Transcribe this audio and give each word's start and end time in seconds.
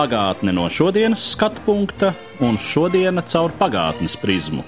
Pagātne 0.00 0.54
no 0.56 0.62
šodienas 0.72 1.20
skatu 1.34 1.60
punkta 1.66 2.14
un 2.40 2.54
šodienas 2.56 3.26
caur 3.34 3.52
pagātnes 3.58 4.14
prizmu. 4.16 4.62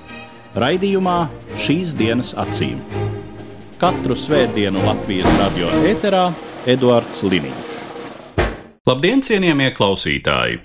Raidījumā 0.61 1.15
šīs 1.57 1.95
dienas 1.97 2.35
acīm. 2.37 2.83
Katru 3.81 4.13
svētdienu 4.13 4.83
Latvijas 4.85 5.33
radio 5.39 5.71
eterā 5.89 6.27
Eduards 6.69 7.23
Liniņš. 7.25 7.73
Labdien, 8.91 9.25
cienījamie 9.25 9.71
klausītāji! 9.73 10.59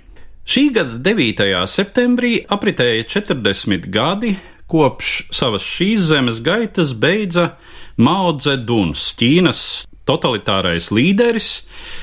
Šī 0.43 0.63
gada 0.75 0.99
9. 1.05 1.47
septembrī 1.71 2.33
apritēja 2.51 3.05
40 3.15 3.87
gadi, 3.87 4.33
kopš 4.67 5.13
savas 5.31 5.63
šīs 5.63 6.09
zemes 6.09 6.41
gaitas 6.43 6.91
beidza 6.91 7.53
Mao 7.95 8.35
Zedons, 8.35 9.13
Ķīnas 9.15 9.63
totalitārais 10.07 10.91
līderis, 10.91 11.53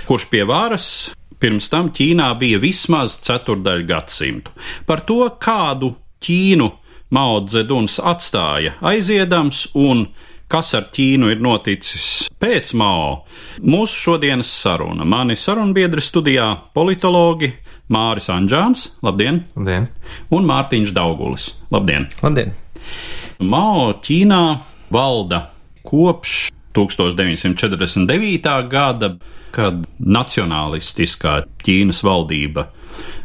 kurš 0.08 0.30
pie 0.32 0.46
varas 0.48 0.88
pirms 1.44 1.68
tam 1.68 1.90
Ķīnā 1.92 2.30
bija 2.40 2.56
vismaz 2.62 3.18
ceturdaļu 3.26 3.84
gadsimtu. 3.90 4.54
Par 4.88 5.04
to, 5.04 5.26
kādu 5.36 5.92
Ķīnu 6.24 6.70
Mao 7.12 7.42
Zedons 7.46 7.98
atstāja 8.00 8.78
aiziedams 8.80 9.66
un 9.76 10.06
kas 10.48 10.72
ar 10.78 10.88
Ķīnu 10.94 11.28
ir 11.34 11.42
noticis 11.44 12.30
pēc 12.40 12.72
Mao, 12.80 13.26
mūsu 13.60 14.00
šodienas 14.06 14.48
saruna. 14.62 15.04
Mani 15.04 15.36
sarunbiedri 15.36 16.00
studijā 16.04 16.48
politologi 16.76 17.52
Māris 17.92 18.30
Anģāns, 18.32 18.88
labdien! 19.04 19.42
Labdien! 19.58 19.90
Un 20.32 20.48
Mārtiņš 20.48 20.96
Daugulis, 20.96 21.50
labdien! 21.74 22.08
Labdien! 22.24 22.56
Mao 23.44 23.90
Ķīnā 24.00 24.42
valda 24.94 25.44
kopš 25.84 26.48
1949. 26.74 28.56
gada, 28.72 29.14
kad 29.54 29.84
nacionālistiskā 29.98 31.42
Ķīnas 31.64 32.02
valdība 32.06 32.68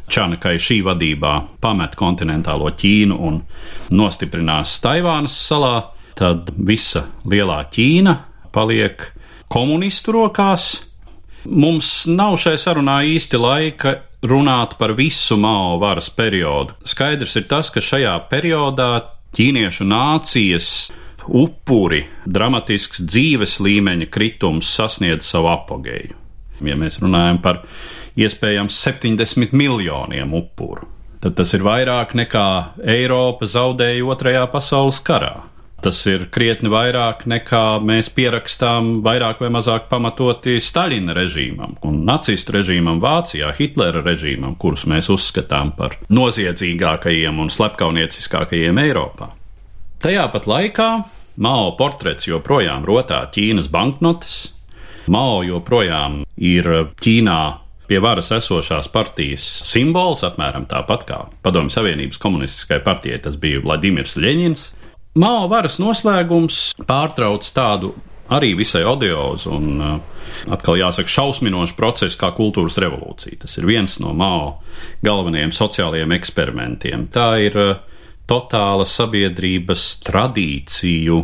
Čanakai 0.09 0.55
šī 0.57 0.79
vadībā 0.87 1.33
pamet 1.61 1.93
kontinentālo 1.97 2.71
Ķīnu 2.73 3.17
un 3.29 3.41
nostiprinās 3.93 4.79
Taivānas 4.81 5.35
salā, 5.37 5.75
tad 6.17 6.49
visa 6.57 7.05
lielā 7.29 7.61
Ķīna 7.69 8.15
paliek 8.55 9.05
komunistu 9.53 10.15
rokās. 10.17 10.71
Mums 11.45 12.07
nav 12.09 12.39
šai 12.41 12.57
sarunā 12.59 12.99
īsti 13.13 13.39
laika 13.39 13.95
runāt 14.25 14.75
par 14.79 14.95
visu 14.97 15.37
Mao 15.39 15.77
varas 15.79 16.09
periodu. 16.09 16.75
Skaidrs 16.83 17.37
ir 17.39 17.45
tas, 17.49 17.69
ka 17.71 17.81
šajā 17.83 18.17
periodā 18.31 18.91
ķīniešu 19.37 19.85
nācijas 19.87 20.73
upuri, 21.27 22.05
dramatisks 22.25 23.03
dzīves 23.03 23.59
līmeņa 23.63 24.09
kritums 24.13 24.69
sasniedz 24.75 25.27
savu 25.29 25.51
apogēju. 25.53 26.15
Ja 26.65 26.75
mēs 26.79 26.99
runājam 27.03 27.39
par 27.43 27.63
iespējams 28.19 28.79
70 28.83 29.55
miljoniem 29.55 30.33
upuru, 30.35 30.89
tad 31.23 31.37
tas 31.39 31.53
ir 31.55 31.63
vairāk 31.63 32.15
nekā 32.19 32.47
Eiropa 32.83 33.47
zaudēja 33.47 34.03
Otrajā 34.11 34.43
pasaules 34.51 34.99
karā. 35.05 35.37
Tas 35.79 35.95
ir 36.11 36.25
krietni 36.27 36.67
vairāk 36.67 37.21
nekā 37.31 37.79
mēs 37.79 38.09
pierakstām, 38.11 38.97
vairāk 39.05 39.39
vai 39.39 39.47
mazāk 39.55 39.87
pamatoti 39.87 40.57
Staļina 40.59 41.15
režīmam 41.15 41.77
un 41.87 42.01
nacistu 42.07 42.57
režīmam 42.57 42.99
Vācijā, 42.99 43.53
Hitlera 43.55 44.03
režīmam, 44.03 44.57
kurus 44.59 44.83
mēs 44.91 45.07
uzskatām 45.13 45.71
par 45.79 45.95
noziedzīgākajiem 46.11 47.39
un 47.39 47.53
slepkaunieciskākajiem 47.55 48.83
Eiropā. 48.83 49.31
Tajā 49.99 50.29
pat 50.31 50.45
laikā 50.47 50.89
Mao 51.43 51.73
portrets 51.79 52.27
joprojām 52.27 52.85
rotā 52.87 53.19
Ķīnas 53.35 53.67
banknotes, 53.71 54.53
Mao 55.11 55.41
joprojām 55.43 56.21
ir 56.35 56.67
Ķīnā 57.03 57.39
pie 57.89 57.99
varas 58.03 58.29
esošās 58.35 58.87
partijas 58.93 59.43
simbols, 59.67 60.21
apmēram 60.23 60.69
tāpat 60.71 61.03
kā 61.09 61.17
Padomju 61.43 61.73
Savienības 61.75 62.19
komunistiskajai 62.21 62.83
partijai 62.85 63.19
tas 63.25 63.35
bija 63.41 63.59
Vladimirs 63.63 64.15
Ļeņins. 64.21 64.65
Mao 65.19 65.49
varas 65.51 65.79
noslēgums 65.83 66.61
pārtrauc 66.87 67.51
tādu 67.55 67.91
arī 68.31 68.53
visai 68.55 68.85
odiozu 68.87 69.51
un 69.51 69.83
uh, 69.83 70.23
atkal 70.53 70.79
jāsaka 70.79 71.11
šausminošu 71.11 71.75
procesu 71.75 72.21
kā 72.21 72.31
kultūras 72.37 72.79
revolūcija. 72.79 73.41
Tas 73.43 73.59
ir 73.59 73.67
viens 73.67 73.99
no 73.99 74.15
Mao 74.15 74.59
galvenajiem 75.03 75.51
sociālajiem 75.55 76.15
eksperimentiem. 76.19 77.09
Tā 77.11 77.31
ir 77.49 77.59
uh, 77.59 77.75
totāla 78.29 78.85
sabiedrības 78.85 79.85
tradīciju, 80.05 81.19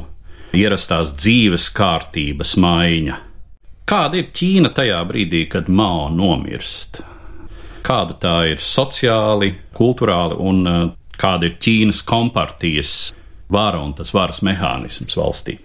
ierastās 0.58 1.14
dzīves 1.14 1.70
kārtības 1.76 2.56
maiņa. 2.62 3.20
Kāda 3.86 4.18
ir 4.18 4.32
Ķīna 4.34 4.72
tajā 4.74 5.04
brīdī, 5.06 5.44
kad 5.52 5.70
Mao 5.70 6.08
nomirst? 6.10 7.04
Kāda 7.86 8.18
tā 8.18 8.34
ir 8.50 8.64
sociāli, 8.64 9.52
kultūrāli 9.78 10.40
un 10.42 10.64
uh, 10.66 10.88
kāda 11.22 11.52
ir 11.52 11.60
Ķīnas 11.62 12.02
kompartijas 12.10 12.96
vara 13.54 13.84
un 13.86 13.94
tas 13.94 14.10
varas 14.16 14.42
mehānisms 14.42 15.20
valstī? 15.20 15.60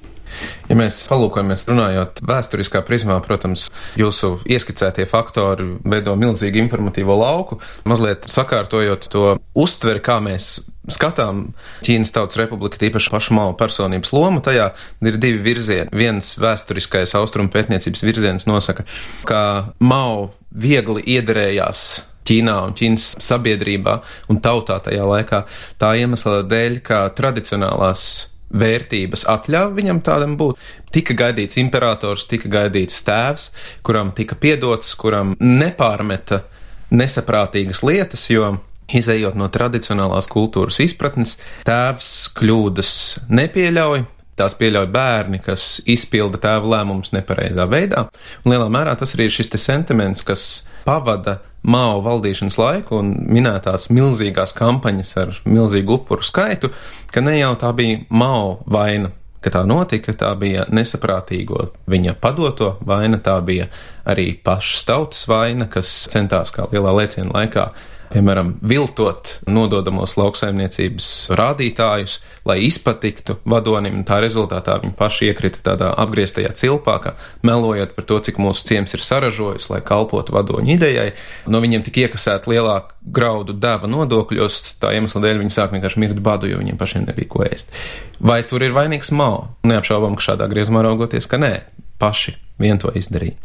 Ja 0.70 0.76
mēs 0.78 1.02
palūkojamies, 1.10 1.66
runājot 1.70 2.22
vēsturiskā 2.26 2.82
prizmā, 2.86 3.18
protams, 3.24 3.68
jūsu 3.98 4.36
ieskicētie 4.48 5.06
faktori 5.10 5.66
veido 5.84 6.16
milzīgu 6.20 6.60
informatīvo 6.62 7.16
lauku, 7.20 7.60
mazliet 7.88 8.28
sakārtojot 8.30 9.08
to 9.12 9.24
uztveri, 9.58 10.02
kā 10.04 10.20
mēs 10.24 10.52
skatām 10.90 11.50
Ķīnas 11.84 12.14
Tautas 12.14 12.38
Republiku, 12.40 12.78
tīpaši 12.80 13.12
pašu 13.12 13.36
Mao 13.36 13.54
personības 13.58 14.12
lomu, 14.16 14.42
tajā 14.44 14.70
ir 15.06 15.18
divi 15.20 15.42
virzieni. 15.44 15.90
Viens 15.96 16.34
vēsturiskais 16.40 17.14
austrumu 17.18 17.52
pētniecības 17.52 18.04
virziens 18.06 18.48
nosaka, 18.50 18.86
ka 19.28 19.42
Mao 19.78 20.30
viegli 20.50 21.04
iederējās 21.16 21.88
Ķīnā 22.30 22.56
un 22.68 22.74
Ķīnas 22.78 23.14
sabiedrībā 23.22 23.96
un 24.30 24.40
tautā 24.44 24.78
tajā 24.84 25.06
laikā 25.08 25.44
tā 25.80 25.94
iemesla 25.98 26.42
dēļ, 26.46 26.80
ka 26.86 27.04
tradicionālās 27.16 28.29
vērtības 28.50 29.26
atļāva 29.30 29.74
viņam 29.76 30.00
tādam 30.06 30.36
būt. 30.40 30.58
Tika 30.94 31.14
gaidīts 31.18 31.60
imperators, 31.62 32.26
tika 32.30 32.50
gaidīts 32.50 33.02
tēvs, 33.06 33.50
kuram 33.86 34.12
tika 34.16 34.38
piedots, 34.38 34.94
kuram 34.98 35.36
nepārmeta 35.40 36.42
nesaprātīgas 36.90 37.84
lietas, 37.86 38.26
jo 38.32 38.56
izējot 38.90 39.36
no 39.38 39.46
tradicionālās 39.52 40.26
kultūras 40.30 40.80
izpratnes, 40.82 41.36
tēvs 41.68 42.14
kļūdas 42.38 42.94
nepieļauj. 43.30 44.02
Tās 44.40 44.56
pieļauj 44.56 44.88
bērni, 44.94 45.42
kas 45.44 45.82
izpilda 45.90 46.40
tēva 46.40 46.78
lēmumus 46.78 47.12
nepareizā 47.12 47.66
veidā. 47.68 48.06
Un 48.44 48.54
lielā 48.54 48.70
mērā 48.72 48.96
tas 48.96 49.12
arī 49.16 49.28
ir 49.28 49.36
šis 49.36 49.52
sentiments, 49.60 50.24
kas 50.24 50.46
pavada 50.86 51.40
Mao 51.60 51.98
valdīšanas 52.00 52.56
laiku 52.56 52.96
un 53.02 53.10
minētās 53.28 53.90
milzīgās 53.92 54.54
kampaņas 54.56 55.10
ar 55.20 55.34
milzīgu 55.44 55.98
upuru 55.98 56.24
skaitu, 56.24 56.70
ka 57.12 57.20
ne 57.20 57.36
jau 57.36 57.52
tā 57.60 57.74
bija 57.76 57.98
Mao 58.08 58.54
vaina, 58.64 59.10
ka 59.44 59.52
tā 59.52 59.66
notika, 59.68 60.14
tā 60.16 60.32
bija 60.40 60.64
nesaprātīgo 60.72 61.66
viņa 61.90 62.16
padoto 62.22 62.78
vaina, 62.88 63.20
tā 63.20 63.36
bija 63.44 63.68
arī 64.08 64.30
pašas 64.40 64.88
tautas 64.88 65.28
vaina, 65.28 65.68
kas 65.68 65.92
centās 66.12 66.52
kā 66.56 66.64
lielā 66.72 66.96
lēciena 66.96 67.34
laikā 67.36 67.68
piemēram, 68.10 68.54
viltot 68.66 69.36
nododamos 69.50 70.16
lauksaimniecības 70.18 71.30
rādītājus, 71.38 72.18
lai 72.48 72.58
izpatiktu 72.66 73.38
vadonim, 73.48 74.00
un 74.00 74.06
tā 74.08 74.20
rezultātā 74.22 74.76
viņi 74.82 74.96
paši 74.98 75.30
iekrita 75.30 75.62
tādā 75.70 75.92
apgrieztajā 76.02 76.52
cilpā, 76.58 76.96
ka 77.04 77.14
melojot 77.46 77.94
par 77.96 78.08
to, 78.10 78.20
cik 78.26 78.40
mūsu 78.42 78.66
ciems 78.70 78.96
ir 78.96 79.04
saražojis, 79.06 79.70
lai 79.72 79.80
kalpotu 79.86 80.34
vadoņu 80.36 80.74
idejai, 80.76 81.08
no 81.50 81.62
viņiem 81.62 81.86
tika 81.86 82.06
iekasēta 82.06 82.50
lielāka 82.50 82.98
graudu 83.02 83.56
deva 83.56 83.90
nodokļos, 83.90 84.62
tā 84.82 84.94
iemesla 84.98 85.24
dēļ 85.26 85.42
viņi 85.44 85.56
sāk 85.56 85.74
vienkārši 85.76 86.02
mirt 86.02 86.22
badu, 86.24 86.50
jo 86.50 86.60
viņiem 86.60 86.80
pašiem 86.80 87.06
nebija 87.08 87.30
ko 87.30 87.44
ēst. 87.46 87.74
Vai 88.20 88.42
tur 88.44 88.64
ir 88.66 88.74
vainīgs 88.76 89.14
Mao? 89.16 89.46
Neapšaubām, 89.66 90.18
ka 90.18 90.32
šādā 90.32 90.50
griezumā 90.50 90.82
raugoties, 90.84 91.28
ka 91.30 91.40
nē, 91.40 91.54
paši 92.00 92.34
vien 92.60 92.80
to 92.80 92.92
izdarīja. 92.96 93.38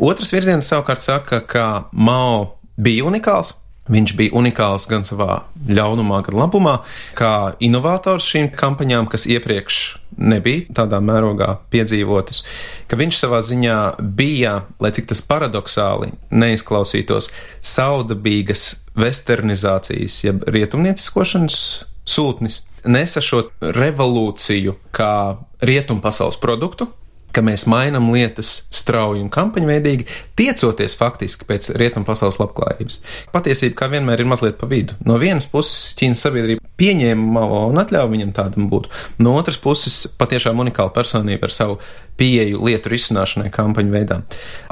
Otrs 0.00 0.32
virziens 0.32 0.68
savukārt 0.68 1.04
saka, 1.04 1.42
ka 1.44 1.66
Mao 1.92 2.62
bija 2.80 3.04
unikāls, 3.08 3.52
Viņš 3.92 4.14
bija 4.16 4.32
unikāls 4.38 4.86
gan 4.88 5.04
savā 5.04 5.42
ļaunumā, 5.68 6.22
gan 6.26 6.38
labumā, 6.38 6.76
kā 7.18 7.52
inovators 7.62 8.28
šīm 8.32 8.50
kampaņām, 8.56 9.08
kas 9.12 9.26
iepriekš 9.28 9.80
nebija 10.16 10.72
tādā 10.76 11.00
mērogā 11.04 11.56
piedzīvotas, 11.72 12.42
ka 12.88 12.98
viņš 13.00 13.20
savā 13.24 13.42
ziņā 13.44 13.78
bija, 14.00 14.62
lai 14.82 14.92
cik 14.96 15.10
tas 15.12 15.22
paradoxāli 15.28 16.12
neizklausītos, 16.30 17.30
saudabīgas 17.60 18.66
westernizācijas, 18.98 20.18
jeb 20.26 20.44
rietumnieciskošanas 20.52 21.62
sūtnis, 22.08 22.62
nesa 22.84 23.22
šo 23.22 23.46
revolūciju 23.60 24.76
kā 24.94 25.14
rietumu 25.62 26.02
pasaules 26.04 26.38
produktu, 26.40 26.88
ka 27.32 27.42
mēs 27.44 27.64
mainām 27.70 28.10
lietas 28.12 28.50
strauji 28.74 29.22
un 29.24 29.30
kampaņveidīgi, 29.32 30.06
tiecoties 30.38 30.96
faktiski 30.98 31.46
pēc 31.48 31.70
rietumu 31.80 32.06
pasaules 32.08 32.38
labklājības. 32.40 33.00
Patiesība, 33.34 33.76
kā 33.78 33.88
vienmēr, 33.92 34.22
ir 34.22 34.30
mazliet 34.30 34.58
pa 34.60 34.68
vidu. 34.70 34.96
No 35.08 35.18
vienas 35.22 35.48
puses, 35.50 35.92
Ķīnas 35.98 36.24
sabiedrība 36.26 36.62
pieņēma 36.80 37.32
Mao 37.36 37.64
un 37.70 37.80
atļāva 37.82 38.10
viņam 38.12 38.34
tādam 38.36 38.68
būt, 38.72 38.90
no 39.22 39.36
otras 39.38 39.58
puses, 39.62 40.04
patiešām 40.20 40.60
unikāla 40.64 40.92
personība 40.94 41.48
ar 41.48 41.54
savu 41.54 41.78
pieeju 42.20 42.60
lietu 42.66 42.92
risināšanai 42.92 43.52
kampaņu 43.54 43.96
veidā. 43.96 44.20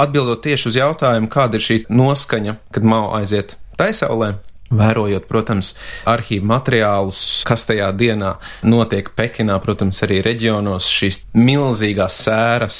Atbildot 0.00 0.44
tieši 0.44 0.70
uz 0.70 0.78
jautājumu, 0.80 1.30
kāda 1.32 1.58
ir 1.58 1.66
šī 1.66 1.80
noskaņa, 1.88 2.56
kad 2.74 2.86
Mao 2.86 3.12
aiziet 3.16 3.56
taisaulē, 3.80 4.34
Vērojot, 4.70 5.24
protams, 5.26 5.72
arhīvu 6.06 6.46
materiālus, 6.46 7.20
kas 7.48 7.66
tajā 7.66 7.88
dienā 7.98 8.36
notiek 8.62 9.08
Pekinā, 9.18 9.56
protams, 9.64 9.98
arī 10.06 10.20
reģionos, 10.22 10.86
šīs 10.86 11.24
milzīgās 11.34 12.20
sēras, 12.22 12.78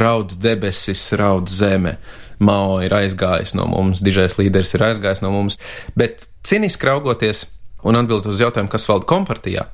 raud 0.00 0.34
debesis, 0.36 1.06
raud 1.16 1.48
zeme. 1.48 1.96
Mao 2.44 2.78
ir 2.84 2.92
aizgājis 2.96 3.54
no 3.56 3.64
mums, 3.68 4.04
dižais 4.04 4.36
līderis 4.36 4.76
ir 4.76 4.84
aizgājis 4.90 5.24
no 5.24 5.32
mums, 5.32 5.56
bet 5.96 6.26
ciniski 6.44 6.88
raugoties 6.88 7.46
un 7.84 7.96
atbildot 7.96 8.34
uz 8.34 8.44
jautājumu, 8.44 8.72
kas 8.72 8.84
valda 8.88 9.08
kompartijā, 9.08 9.66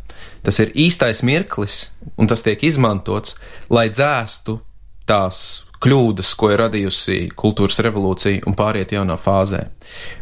tas 0.47 0.62
ir 0.62 0.71
īstais 0.79 1.25
mirklis, 1.27 1.89
un 2.15 2.31
tas 2.31 2.47
tiek 2.47 2.62
izmantots, 2.67 3.35
lai 3.71 3.89
dzēstu 3.91 4.61
tās 5.07 5.67
kļūdas, 5.82 6.32
ko 6.38 6.50
ir 6.52 6.62
radījusi 6.64 7.19
kultūras 7.37 7.81
revolūcija 7.84 8.46
un 8.49 8.56
pāriet 8.58 8.94
jaunā 8.96 9.19
fāzē. 9.20 9.62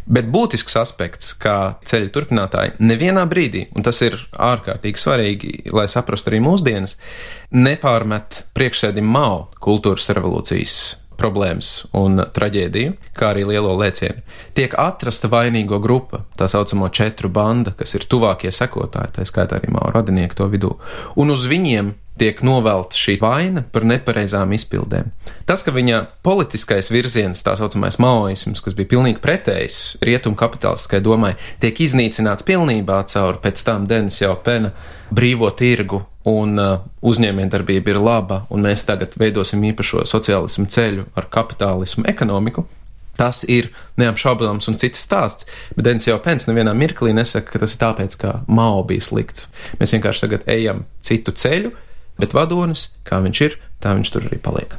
Bet 0.05 0.29
būtisks 0.33 0.77
aspekts, 0.81 1.33
kā 1.41 1.77
ceļa 1.87 2.11
turpinātāji, 2.15 2.75
nevienā 2.85 3.25
brīdī, 3.31 3.69
un 3.77 3.87
tas 3.87 4.03
ir 4.05 4.19
ārkārtīgi 4.33 5.01
svarīgi, 5.01 5.55
lai 5.75 5.87
saprastu 5.91 6.33
arī 6.33 6.43
mūsdienas, 6.45 6.99
nepārmet 7.55 8.45
priekšsēdim 8.57 9.09
Mao 9.15 9.47
kultūras 9.65 10.11
revolūcijas 10.15 10.83
problēmas 11.19 11.85
un 11.95 12.19
traģēdiju, 12.35 12.95
kā 13.17 13.31
arī 13.33 13.45
lielo 13.49 13.75
lēcienu. 13.79 14.25
Tiek 14.57 14.75
atrasta 14.81 15.31
vainīgo 15.31 15.79
grupa, 15.83 16.25
tā 16.39 16.49
saucamo 16.51 16.91
četru 16.95 17.31
banda, 17.33 17.75
kas 17.79 17.95
ir 17.95 18.07
tuvākie 18.11 18.53
sekotāji, 18.55 19.15
tā 19.19 19.27
skaitā 19.29 19.61
arī 19.61 19.71
Mao 19.75 19.93
radinieki 19.95 20.39
to 20.39 20.49
vidū, 20.51 20.75
un 21.21 21.35
uz 21.35 21.47
viņiem 21.51 21.95
tiek 22.19 22.41
novelta 22.47 22.97
šī 22.99 23.17
vaina 23.23 23.65
par 23.75 23.87
nepareizām 23.89 24.53
izpildēm. 24.55 25.11
Tas, 25.49 25.65
ka 25.67 25.75
viņa 25.75 26.01
politiskais 26.27 26.91
virziens, 26.95 27.43
tā 27.45 27.57
saucamais 27.59 27.99
maoisms, 28.03 28.63
kas 28.65 28.77
bija 28.79 28.93
pilnīgi 28.95 29.23
pretējs 29.25 29.81
rietumu 30.05 30.39
kapitālistiskai 30.39 31.03
domai, 31.05 31.35
tiek 31.63 31.81
iznīcināts 31.85 32.47
pilnībā 32.47 33.01
caur 33.11 33.41
pēc 33.43 33.65
tam 33.67 33.89
Denis 33.91 34.21
jau 34.23 34.37
pena 34.47 34.71
brīvo 35.15 35.51
tirgu 35.55 36.05
un 36.29 36.57
uh, 36.61 36.79
uzņēmējdarbība 37.05 37.93
ir 37.93 38.01
laba, 38.01 38.45
un 38.53 38.65
mēs 38.65 38.87
tagad 38.89 39.19
veidosim 39.21 39.65
īpašo 39.73 40.07
sociālismu 40.09 40.71
ceļu 40.71 41.11
ar 41.19 41.29
kapitālismu 41.33 42.07
ekonomiku. 42.11 42.65
Tas 43.15 43.45
ir 43.47 43.69
neapšaubāms 44.01 44.67
un 44.71 44.79
cits 44.81 45.05
stāsts, 45.05 45.47
bet 45.77 45.87
Denis 45.87 46.09
jau 46.09 46.17
pēc 46.23 46.49
nevienā 46.49 46.73
mirklī 46.75 47.13
nesaka, 47.15 47.53
ka 47.53 47.61
tas 47.63 47.77
ir 47.77 47.83
tāpēc, 47.83 48.17
ka 48.19 48.33
Mao 48.51 48.83
bija 48.87 49.05
slikts. 49.07 49.47
Mēs 49.79 49.95
vienkārši 49.95 50.25
tagad 50.25 50.49
ejam 50.51 50.83
citu 51.05 51.35
ceļu, 51.45 51.71
bet 52.21 52.37
vadonis, 52.37 52.89
kā 53.07 53.21
viņš 53.25 53.45
ir, 53.47 53.57
tā 53.83 53.95
viņš 53.99 54.13
tur 54.15 54.29
arī 54.29 54.41
paliek. 54.43 54.77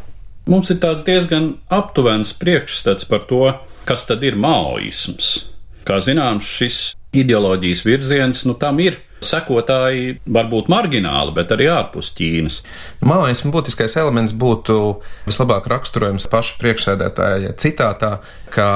Mums 0.50 0.70
ir 0.70 0.78
tāds 0.82 1.02
diezgan 1.08 1.56
aptuvens 1.74 2.36
priekšstats 2.38 3.08
par 3.10 3.26
to, 3.30 3.48
kas 3.90 4.06
tad 4.06 4.24
ir 4.26 4.38
maoisms. 4.38 5.50
Kā 5.86 5.98
zināms, 6.02 6.46
šis 6.46 6.78
ideoloģijas 7.16 7.82
virziens, 7.86 8.46
nu 8.46 8.54
tam 8.58 8.80
ir 8.82 9.00
sekotāji 9.26 10.18
varbūt 10.30 10.70
margināli, 10.72 11.34
bet 11.36 11.54
arī 11.56 11.70
ārpus 11.72 12.12
Ķīnas. 12.18 12.60
Maoismu 13.06 13.52
būtiskais 13.54 13.96
elements 14.02 14.36
būtu 14.38 14.78
vislabāk 15.26 15.70
raksturojams 15.72 16.28
paša 16.32 16.60
priekšsēdētāja 16.62 17.56
citātā, 17.62 18.18
ka 18.54 18.68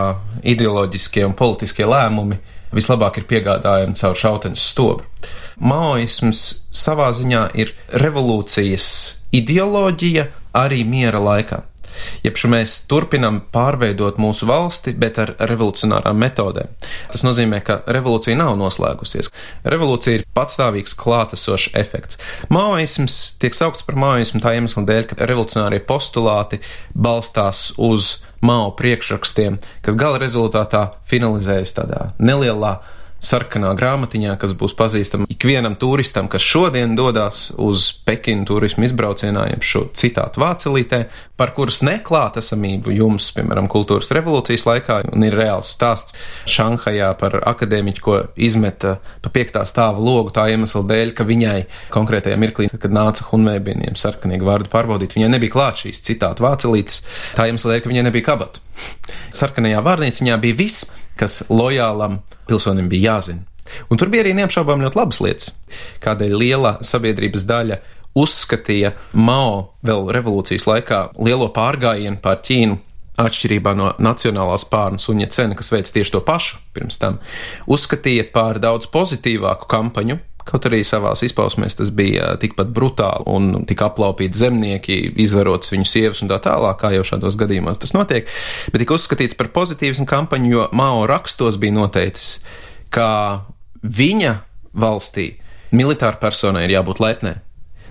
ideoloģiskie 0.41 1.25
un 1.27 1.35
politiskie 1.37 1.85
lēmumi 1.89 2.39
vislabāk 2.75 3.21
ir 3.21 3.29
piegādājami 3.29 3.97
caur 3.99 4.17
šauteņu 4.17 4.61
stobru. 4.61 5.05
Maoisms 5.59 6.43
savā 6.71 7.09
ziņā 7.15 7.49
ir 7.59 7.73
revolūcijas 7.99 8.87
ideoloģija 9.35 10.29
arī 10.57 10.85
miera 10.87 11.19
laikā. 11.21 11.63
Jebšu 12.23 12.49
mēs 12.51 12.75
turpinam 12.89 13.39
pārveidot 13.53 14.19
mūsu 14.21 14.47
valsti, 14.49 14.93
bet 14.99 15.19
ar 15.21 15.33
revolucionārām 15.49 16.19
metodēm. 16.21 16.71
Tas 17.11 17.25
nozīmē, 17.25 17.61
ka 17.65 17.79
revolūcija 17.91 18.37
nav 18.39 18.55
noslēgusies. 18.59 19.31
Revolūcija 19.67 20.19
ir 20.19 20.25
patstāvīgs 20.37 20.95
klātesošs 20.99 21.73
efekts. 21.79 22.19
Maoisms 22.53 23.17
tiek 23.41 23.57
saukts 23.57 23.85
par 23.87 23.99
maoismu 23.99 24.41
tā 24.43 24.55
iemesla 24.57 24.85
dēļ, 24.87 25.09
ka 25.11 25.19
revolucionārie 25.25 25.81
postulāti 25.85 26.61
balstās 26.93 27.69
uz 27.77 28.19
Mao 28.39 28.69
priekšrakstiem, 28.71 29.57
kas 29.83 29.97
gala 29.99 30.15
rezultātā 30.21 30.85
finalizējas 31.09 31.73
tādā 31.75 32.05
nelielā 32.23 32.77
sarkanā 33.23 33.71
grāmatiņā, 33.77 34.35
kas 34.39 34.53
būs 34.57 34.75
pazīstama 34.79 35.27
ikvienam 35.31 35.75
turistam, 35.79 36.29
kas 36.31 36.43
šodien 36.45 36.95
dodas 36.97 37.49
uz 37.59 37.91
Pekinu 38.05 38.47
turismu 38.47 38.87
izbraucienā, 38.87 39.49
jeb 39.51 39.65
šo 39.65 39.85
citātu 39.97 40.41
vācelītē, 40.43 41.01
par 41.39 41.53
kuras 41.55 41.81
neklātesamību 41.85 42.93
jums, 42.95 43.29
piemēram, 43.35 43.69
kultūras 43.71 44.11
revolūcijas 44.15 44.65
laikā, 44.67 44.99
un 45.13 45.27
ir 45.27 45.35
reāls 45.39 45.71
stāsts 45.75 46.15
Šanhajā 46.49 47.11
par 47.19 47.37
akadēmiķu, 47.51 48.03
ko 48.03 48.19
izmeta 48.39 48.97
pa 49.23 49.31
piektā 49.33 49.65
stāva 49.67 50.01
logu 50.03 50.33
tā 50.35 50.47
iemesla 50.53 50.83
dēļ, 50.89 51.13
ka 51.15 51.27
viņai 51.27 51.57
konkrētajā 51.93 52.39
mirklī, 52.39 52.69
kad 52.71 52.95
nāca 52.95 53.27
hunvēbieniem 53.31 53.99
sarkanīgi 53.99 54.47
vārdu 54.47 54.71
pārbaudīt, 54.71 55.17
viņai 55.19 55.33
nebija 55.35 55.55
klāt 55.55 55.83
šīs 55.83 56.03
citātu 56.07 56.47
vācelītes, 56.47 57.03
tā 57.37 57.49
iemesla 57.51 57.75
dēļ, 57.75 57.83
ka 57.83 57.93
viņai 57.93 58.07
nebija 58.09 58.31
kabatu. 58.31 58.63
Sarkanajā 59.35 59.83
vārnīciņā 59.83 60.39
bija 60.39 60.59
viss, 60.59 60.89
kas 61.19 61.41
lojālam 61.51 62.21
pilsonim 62.49 62.89
bija 62.91 63.15
jāzina. 63.15 63.45
Un 63.89 63.99
tur 64.01 64.09
bija 64.09 64.23
arī 64.25 64.33
neapšaubām 64.37 64.81
ļoti 64.81 64.97
labas 64.97 65.21
lietas, 65.21 65.53
kādēļ 66.03 66.35
liela 66.41 66.77
sabiedrības 66.85 67.45
daļa 67.49 67.79
uzskatīja 68.17 68.93
Mao 69.13 69.75
vēl 69.85 70.09
revolūcijas 70.15 70.65
laikā 70.69 71.01
lielo 71.21 71.49
pārgājienu 71.55 72.21
pār 72.23 72.41
Ķīnu. 72.45 72.79
Atšķirībā 73.19 73.73
no 73.75 73.89
nacionālās 73.99 74.63
pārnes 74.71 75.09
un 75.11 75.19
Jēcena, 75.19 75.57
kas 75.59 75.73
veic 75.73 75.89
tieši 75.91 76.13
to 76.13 76.21
pašu 76.23 76.61
pirms 76.71 77.01
tam, 77.01 77.17
uzskatīja 77.67 78.29
par 78.31 78.61
daudz 78.63 78.87
pozitīvāku 78.93 79.67
kampaņu, 79.67 80.15
Kaut 80.49 80.65
arī 80.65 80.79
savās 80.87 81.21
izpausmēs 81.25 81.77
tas 81.77 81.91
bija 81.93 82.31
tikpat 82.41 82.71
brutāli 82.73 83.27
un 83.29 83.65
tika 83.69 83.89
aplaupīti 83.91 84.39
zemnieki, 84.39 84.97
izvarots 85.21 85.73
viņu 85.73 85.85
sievas 85.85 86.23
un 86.25 86.31
tā 86.31 86.39
tālāk, 86.41 86.79
kā 86.81 86.93
jau 86.95 87.05
šādos 87.05 87.37
gadījumos 87.37 87.81
tas 87.81 87.93
notiek, 87.93 88.29
bet 88.73 88.81
tika 88.81 88.97
uzskatīts 88.97 89.37
par 89.37 89.51
pozitīvismu 89.53 90.07
kampaņu, 90.09 90.49
jo 90.49 90.65
Mao 90.73 91.03
rakstos 91.09 91.59
bija 91.61 91.75
noteicis, 91.77 92.39
ka 92.89 93.09
viņa 93.83 94.39
valstī 94.73 95.35
militāra 95.75 96.17
personai 96.21 96.65
ir 96.65 96.79
jābūt 96.79 97.03
lepnē. 97.03 97.35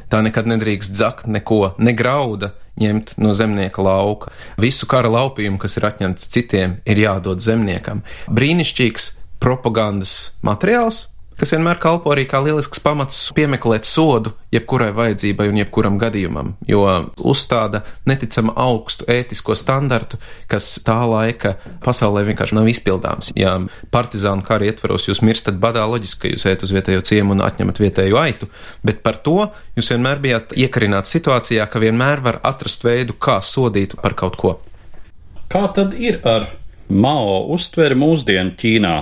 Tā 0.08 0.22
nekad 0.24 0.48
nedrīkst 0.48 0.96
zakt 0.96 1.28
neko, 1.28 1.76
ne 1.78 1.92
grauda 1.92 2.54
ņemt 2.80 3.16
no 3.20 3.34
zemnieka 3.36 3.84
lauka. 3.84 4.32
Visu 4.60 4.88
kara 4.88 5.10
laupījumu, 5.12 5.60
kas 5.60 5.76
ir 5.76 5.86
atņemts 5.90 6.30
citiem, 6.32 6.78
ir 6.88 7.02
jādod 7.02 7.42
zemniekam. 7.44 8.00
Brīnišķīgs 8.32 9.10
propagandas 9.42 10.32
materiāls, 10.46 11.06
kas 11.38 11.52
vienmēr 11.54 11.78
kalpo 11.82 12.12
arī 12.12 12.24
kā 12.28 12.40
lielisks 12.42 12.80
pamats 12.82 13.18
piemeklēt 13.36 13.86
sodu 13.86 14.32
jebkurai 14.54 14.90
vajadzībai 14.96 15.48
un 15.52 15.60
jebkuram 15.60 15.98
gadījumam, 16.00 16.54
jo 16.68 16.84
uzstāda 17.18 17.84
neticama 18.08 18.54
augstu 18.58 19.06
ētisko 19.10 19.56
standartu, 19.58 20.18
kas 20.50 20.70
tā 20.86 20.98
laika 21.08 21.54
pasaulē 21.84 22.24
vienkārši 22.28 22.58
nav 22.58 22.70
izpildāms. 22.72 23.32
Ja 23.38 23.56
partizānu 23.94 24.46
kara 24.46 24.68
ietvaros 24.68 25.08
jūs 25.08 25.22
mirstat 25.26 25.60
badā, 25.62 25.86
loģiski, 25.88 26.20
ka 26.24 26.32
jūs 26.34 26.46
ejat 26.50 26.64
uz 26.66 26.74
vietējo 26.74 27.04
ciemu 27.06 27.36
un 27.36 27.44
atņemat 27.46 27.82
vietējo 27.82 28.20
aitu, 28.20 28.50
bet 28.86 29.02
par 29.06 29.20
to 29.22 29.50
jūs 29.78 29.92
vienmēr 29.94 30.22
bijāt 30.24 30.56
iekarināts 30.58 31.14
situācijā, 31.14 31.68
ka 31.70 31.82
vienmēr 31.82 32.24
var 32.24 32.40
atrast 32.46 32.86
veidu, 32.86 33.14
kā 33.14 33.38
sodīt 33.44 33.98
par 34.02 34.18
kaut 34.18 34.40
ko. 34.40 34.56
Kā 35.48 35.68
tad 35.72 35.94
ir 35.96 36.20
ar 36.28 36.50
Mao 36.88 37.42
uztveri 37.52 37.96
mūsdienu 37.98 38.54
Ķīnā. 38.58 38.94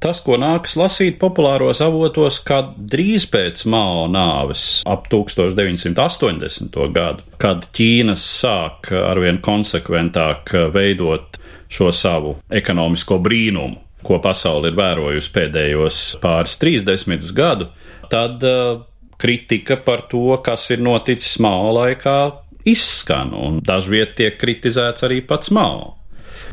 Tas, 0.00 0.20
ko 0.24 0.36
nākas 0.40 0.76
lasīt 0.80 1.18
populāros 1.20 1.80
avotos, 1.84 2.38
kad 2.44 2.74
drīz 2.76 3.26
pēc 3.32 3.64
Mao 3.72 4.06
nāves, 4.10 4.82
ap 4.88 5.08
1980. 5.12 6.78
gadu, 6.94 7.24
kad 7.40 7.68
Ķīnas 7.76 8.24
sāk 8.40 8.92
arvien 8.96 9.40
konsekventāk 9.44 10.54
veidot 10.74 11.40
šo 11.72 11.90
savu 11.92 12.36
ekonomisko 12.52 13.18
brīnumu, 13.24 13.80
ko 14.04 14.20
pasauli 14.24 14.70
ir 14.70 14.78
vērojusi 14.78 15.32
pēdējos 15.32 16.00
pāris 16.24 16.58
trīsdesmitus 16.60 17.32
gadu, 17.36 17.70
tad 18.12 18.44
uh, 18.44 18.84
kritika 19.20 19.78
par 19.80 20.04
to, 20.10 20.36
kas 20.44 20.68
ir 20.74 20.84
noticis 20.84 21.38
Mao 21.44 21.72
laikā, 21.76 22.18
izskan, 22.68 23.32
un 23.36 23.60
dažviet 23.64 24.16
tiek 24.16 24.40
kritizēts 24.40 25.04
arī 25.04 25.20
pats 25.24 25.52
Mao 25.52 25.94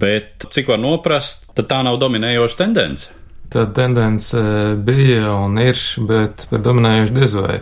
bet 0.01 0.47
cik 0.51 0.71
var 0.71 0.81
noprast, 0.81 1.47
tad 1.57 1.69
tā 1.71 1.81
nav 1.87 1.99
dominējoša 2.01 2.61
tendence. 2.63 3.09
Tā 3.51 3.65
tendence 3.75 4.39
bija 4.85 5.33
un 5.35 5.57
ir, 5.59 5.79
bet 6.07 6.45
par 6.51 6.61
dominējuši 6.63 7.17
diez 7.17 7.33
vai. 7.35 7.57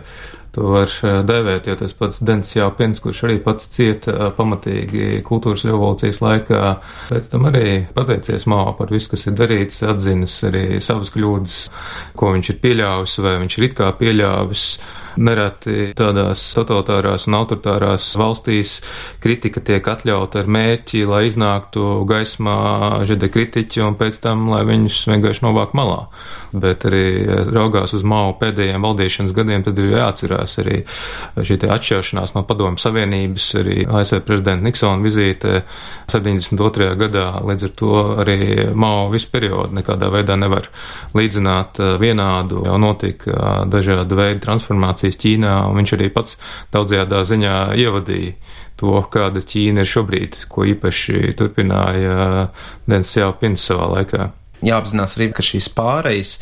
To 0.54 0.66
var 0.72 0.90
dēvēt, 1.26 1.68
jo 1.70 1.76
tas 1.78 1.92
pats 1.94 2.22
Dens 2.26 2.48
Jāpins, 2.56 2.98
kurš 3.02 3.20
arī 3.28 3.36
pats 3.42 3.68
cieta 3.70 4.32
pamatīgi 4.34 5.20
kultūras 5.26 5.62
revolūcijas 5.68 6.18
laikā, 6.24 6.62
pēc 7.10 7.28
tam 7.30 7.46
arī 7.52 7.74
pateicies 7.94 8.48
Mao 8.50 8.72
par 8.78 8.90
visu, 8.90 9.12
kas 9.12 9.28
ir 9.30 9.36
darīts, 9.38 9.84
atzinas 9.86 10.40
arī 10.48 10.64
savas 10.82 11.12
kļūdas, 11.14 11.60
ko 12.18 12.32
viņš 12.34 12.50
ir 12.50 12.58
pieļāvis 12.64 13.14
vai 13.22 13.36
viņš 13.44 13.58
ir 13.58 13.68
it 13.68 13.78
kā 13.78 13.92
pieļāvis. 14.00 14.64
Nereti 15.18 15.90
tādās 15.98 16.42
totalitārās 16.54 17.26
un 17.28 17.38
autoritārās 17.40 18.06
valstīs 18.20 18.76
kritika 19.22 19.62
tiek 19.64 19.86
atļauta 19.86 20.42
ar 20.42 20.50
mērķi, 20.50 21.02
lai 21.08 21.24
iznāktu 21.28 22.04
gaismā 22.08 22.56
žēde 23.08 23.30
kritiķi 23.32 23.82
un 23.86 23.96
pēc 24.00 24.20
tam, 24.22 24.48
lai 24.52 24.62
viņus 24.68 25.00
vienkārši 25.10 25.44
novāk 25.46 25.74
malā. 25.78 26.04
Bet 26.52 26.84
arī 26.88 27.04
raugās 27.50 27.94
uz 27.96 28.04
Mao 28.06 28.32
pēdējiem 28.40 28.82
valdīšanas 28.82 29.34
gadiem, 29.36 29.64
tad 29.66 29.78
ir 29.78 29.92
jāatcerās 29.94 30.58
arī 30.62 30.80
šī 31.38 31.58
atšķiršanās 31.70 32.34
no 32.34 32.44
Padomu 32.48 32.80
Savienības, 32.80 33.46
arī 33.60 33.84
ASV 33.86 34.22
prezidenta 34.26 34.66
Niksona 34.66 35.02
vizīte 35.04 35.62
72. 36.10 36.90
gadā. 37.00 37.26
Līdz 37.46 37.68
ar 37.68 37.74
to 37.78 37.94
arī 38.24 38.40
Mao 38.74 39.08
visu 39.12 39.30
periodu 39.32 39.78
nekādā 39.78 40.10
veidā 40.12 40.36
nevar 40.40 40.68
līdzināt 41.16 41.80
vienādu, 42.00 42.64
jau 42.66 42.78
notika 42.82 43.64
dažāda 43.70 44.18
veida 44.18 44.42
transformācija 44.44 44.99
transformācijas 45.00 45.20
Ķīnā, 45.20 45.54
un 45.68 45.78
viņš 45.80 45.94
arī 45.96 46.10
pats 46.12 46.36
daudzajā 46.72 47.24
ziņā 47.24 47.54
ievadīja 47.76 48.34
to, 48.76 49.02
kāda 49.10 49.40
Ķīna 49.40 49.84
ir 49.84 49.88
šobrīd, 49.88 50.46
ko 50.48 50.64
īpaši 50.64 51.34
turpināja 51.36 52.50
Dens 52.86 53.16
Jāpins 53.16 53.64
savā 53.64 53.88
laikā. 53.96 54.30
Jāapzinās 54.60 55.16
arī, 55.16 55.30
ka 55.32 55.40
šīs 55.40 55.70
pārejas, 55.72 56.34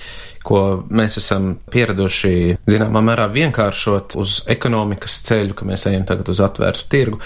ko 0.42 0.82
mēs 0.90 1.20
esam 1.20 1.60
pieraduši 1.70 2.58
zināmā 2.66 3.02
mērā 3.06 3.28
vienkāršot 3.30 4.16
uz 4.18 4.40
ekonomikas 4.50 5.20
ceļu, 5.28 5.54
ka 5.54 5.68
mēs 5.68 5.86
ejam 5.86 6.06
tagad 6.08 6.28
uz 6.32 6.40
atvērtu 6.42 6.88
tirgu, 6.90 7.20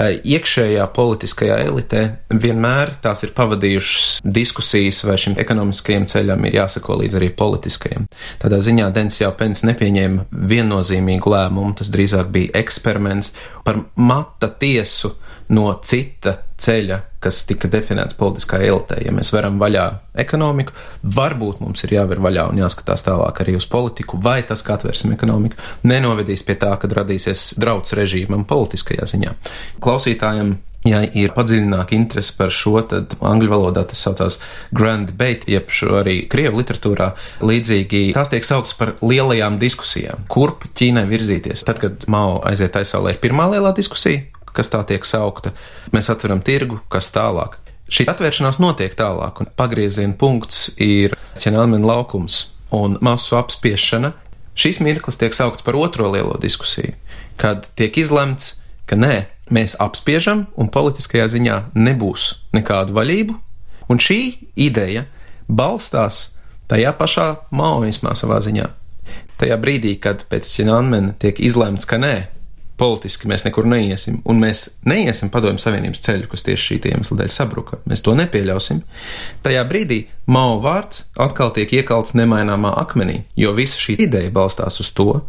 iekšējā 0.00 0.84
politiskajā 0.94 1.58
elitē 1.68 2.02
vienmēr 2.30 2.96
tās 3.04 3.22
ir 3.26 3.34
pavadījušas 3.36 4.24
diskusijas, 4.26 5.02
vai 5.06 5.16
šim 5.20 5.36
ekonomiskajam 5.40 6.08
ceļam 6.10 6.46
ir 6.48 6.58
jāsako 6.60 6.98
līdz 7.02 7.18
arī 7.20 7.30
politiskajam. 7.36 8.08
Tādā 8.42 8.58
ziņā 8.64 8.90
Dens 8.94 9.20
Jāpens 9.22 9.64
nepieņēma 9.68 10.26
viennozīmīgu 10.54 11.34
lēmumu, 11.34 11.76
tas 11.78 11.92
drīzāk 11.94 12.32
bija 12.34 12.56
eksperiments 12.64 13.34
par 13.64 13.84
mata 13.94 14.50
tiesu 14.50 15.14
no 15.54 15.68
cita 15.84 16.38
ceļa, 16.64 17.00
kas 17.24 17.42
tika 17.48 17.68
definēts 17.72 18.16
politiskā 18.18 18.60
elitē. 18.64 18.98
Ja 19.04 19.12
mēs 19.14 19.32
varam 19.34 19.58
vaļā 19.60 19.86
ekonomiku, 20.24 20.74
varbūt 21.16 21.62
mums 21.64 21.84
ir 21.86 21.96
jāver 21.96 22.20
vaļā 22.24 22.48
un 22.52 22.60
jāskatās 22.62 23.04
tālāk 23.06 23.40
arī 23.44 23.56
uz 23.58 23.68
politiku, 23.70 24.20
vai 24.20 24.40
tas, 24.46 24.64
kā 24.64 24.78
atvērsim 24.78 25.14
ekonomiku, 25.16 25.60
nenovedīs 25.88 26.44
pie 26.46 26.58
tā, 26.60 26.74
ka 26.80 26.90
radīsies 26.90 27.54
drauds 27.60 27.96
režīmam 27.96 28.46
politiskajā 28.48 29.08
ziņā. 29.14 29.34
Klausītājiem 29.84 30.56
Ja 30.84 31.00
ir 31.00 31.32
padziļināta 31.32 31.96
interese 31.96 32.34
par 32.36 32.50
šo, 32.52 32.76
tad 32.84 33.14
angļu 33.24 33.48
valodā 33.48 33.86
tas 33.88 34.02
saucās 34.04 34.36
grand 34.76 35.08
debate, 35.08 35.48
jeb 35.48 35.72
arī 35.96 36.16
krievu 36.28 36.60
literatūrā 36.60 37.06
līdzīgi. 37.40 38.10
Tās 38.16 38.28
tiek 38.32 38.44
sauktas 38.44 38.76
par 38.76 38.92
lielajām 39.00 39.56
diskusijām, 39.62 40.26
kurp 40.28 40.68
Ķīnai 40.76 41.06
virzīties. 41.08 41.64
Tad, 41.64 41.80
kad 41.80 42.04
Mao 42.12 42.42
aiziet 42.44 42.76
aizsaulē, 42.76 43.14
ir 43.16 43.22
pirmā 43.22 43.48
lielā 43.54 43.72
diskusija, 43.76 44.26
kas 44.54 44.70
tā 44.72 44.82
tiek 44.88 45.04
saukta. 45.06 45.52
Mēs 45.94 46.10
atveram 46.12 46.42
tirgu, 46.44 46.80
kas 46.92 47.10
tālāk. 47.14 47.58
Šī 47.92 48.06
atvēršanās 48.08 48.58
notiek 48.62 48.94
tālāk, 48.96 49.42
un 49.42 49.50
pagrieziena 49.58 50.16
punkts 50.18 50.70
ir 50.80 51.16
ķenelmena 51.40 51.84
laukums 51.84 52.46
un 52.74 52.96
masu 53.04 53.36
apspiešana. 53.38 54.14
Šis 54.56 54.80
mirklis 54.80 55.18
tiek 55.20 55.34
saukts 55.34 55.66
par 55.66 55.76
otro 55.76 56.08
lielo 56.12 56.38
diskusiju, 56.40 56.94
kad 57.36 57.66
tiek 57.76 57.96
izlemts, 57.98 58.54
ka 58.86 58.96
nē, 58.96 59.26
mēs 59.52 59.74
apspiežam, 59.82 60.46
un 60.56 60.70
politiskajā 60.72 61.26
ziņā 61.34 61.58
nebūs 61.74 62.30
nekādu 62.54 62.94
vaļību, 62.96 63.36
un 63.90 64.00
šī 64.00 64.20
ideja 64.56 65.04
balstās 65.48 66.30
tajā 66.70 66.94
pašā 66.96 67.28
maoismā 67.52 68.14
savā 68.16 68.40
ziņā. 68.44 68.70
Tajā 69.40 69.58
brīdī, 69.60 69.96
kad 70.00 70.24
pēc 70.30 70.48
Ķenānmena 70.56 71.16
tiek 71.20 71.40
izlemts, 71.42 71.84
ka 71.88 71.98
nē, 72.00 72.14
politiski 72.80 73.28
mēs 73.30 73.44
nekur 73.46 73.66
neiesim, 73.70 74.18
un 74.26 74.40
mēs 74.42 74.66
neiesim 74.88 75.30
padomju 75.34 75.62
savienības 75.62 76.02
ceļu, 76.04 76.28
kas 76.30 76.42
tieši 76.46 76.66
šī 76.68 76.78
iemesla 76.90 77.20
dēļ 77.20 77.32
sabruka. 77.32 77.78
Mēs 77.90 78.02
to 78.04 78.16
nepieļausim. 78.18 78.82
Tajā 79.46 79.62
brīdī 79.70 80.00
Mao 80.26 80.58
vārds 80.64 81.06
atkal 81.20 81.52
tiek 81.54 81.70
iekalts 81.78 82.16
nemaināmā 82.18 82.74
akmenī, 82.82 83.22
jo 83.38 83.54
visa 83.54 83.78
šī 83.78 83.98
ideja 84.08 84.32
balstās 84.34 84.80
uz 84.82 84.90
to, 84.96 85.20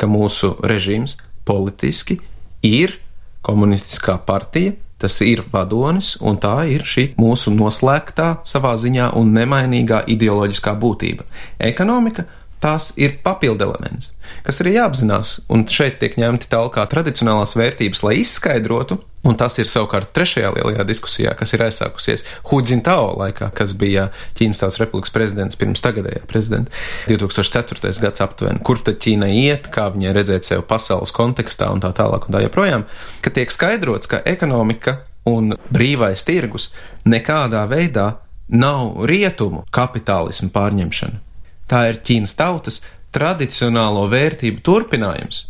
ka 0.00 0.08
mūsu 0.10 0.54
režīms 0.64 1.18
politiski 1.44 2.20
ir 2.64 2.98
komunistiskā 3.44 4.16
partija, 4.24 4.72
tas 4.98 5.18
ir 5.20 5.42
vadonis, 5.52 6.14
un 6.24 6.38
tā 6.40 6.54
ir 6.72 6.86
šī 6.88 7.10
mūsu 7.20 7.52
noslēgtā 7.52 8.38
savā 8.46 8.72
ziņā 8.80 9.10
un 9.18 9.34
nemainīgā 9.36 10.04
ideoloģiskā 10.14 10.72
būtība. 10.80 11.26
Ekonomika 11.60 12.24
tās 12.64 12.92
ir 13.00 13.18
papildu 13.24 13.66
elements, 13.68 14.12
kas 14.46 14.62
arī 14.62 14.78
jāapzinās, 14.78 15.38
un 15.52 15.66
šeit 15.68 15.98
tiek 16.00 16.16
ņemti 16.20 16.48
tālāk 16.52 16.78
tradicionālās 16.90 17.56
vērtības, 17.58 18.02
lai 18.06 18.14
izskaidrotu, 18.22 18.98
un 19.24 19.36
tas 19.40 19.56
ir 19.60 19.68
savukārt 19.70 20.12
trešajā 20.16 20.52
lielajā 20.56 20.84
diskusijā, 20.88 21.32
kas 21.36 21.54
ir 21.56 21.64
aizsākusies 21.64 22.24
Hudzintao 22.50 23.14
laikā, 23.20 23.50
kas 23.56 23.72
bija 23.80 24.08
Ķīnas 24.38 24.60
Tautas 24.60 24.80
Republikas 24.82 25.12
prezidents 25.14 25.60
pirms 25.60 25.84
tagadējā 25.84 26.24
prezidenta. 26.30 26.72
2004. 27.08 27.92
gads 28.04 28.24
aptuveni, 28.24 28.62
kur 28.64 28.80
tad 28.84 29.00
Ķīna 29.04 29.30
iet, 29.32 29.68
kā 29.74 29.88
viņai 29.94 30.14
redzēt 30.16 30.48
sevi 30.48 30.64
pasaules 30.68 31.12
kontekstā 31.16 31.70
un 31.72 31.84
tā 31.84 31.92
tālāk 31.96 32.28
un 32.28 32.36
tā 32.36 32.44
joprojām, 32.44 32.88
ka 33.24 33.32
tiek 33.32 33.52
skaidrots, 33.52 34.10
ka 34.12 34.22
ekonomika 34.28 35.02
un 35.28 35.56
brīvais 35.72 36.24
tirgus 36.28 36.70
nekādā 37.08 37.64
veidā 37.70 38.10
nav 38.52 39.06
rietumu 39.08 39.64
kapitālismu 39.72 40.52
pārņemšana 40.52 41.33
tā 41.70 41.86
ir 41.90 42.00
Ķīnas 42.04 42.36
tautas 42.38 42.82
tradicionālo 43.14 44.08
vērtību 44.10 44.62
turpinājums, 44.64 45.46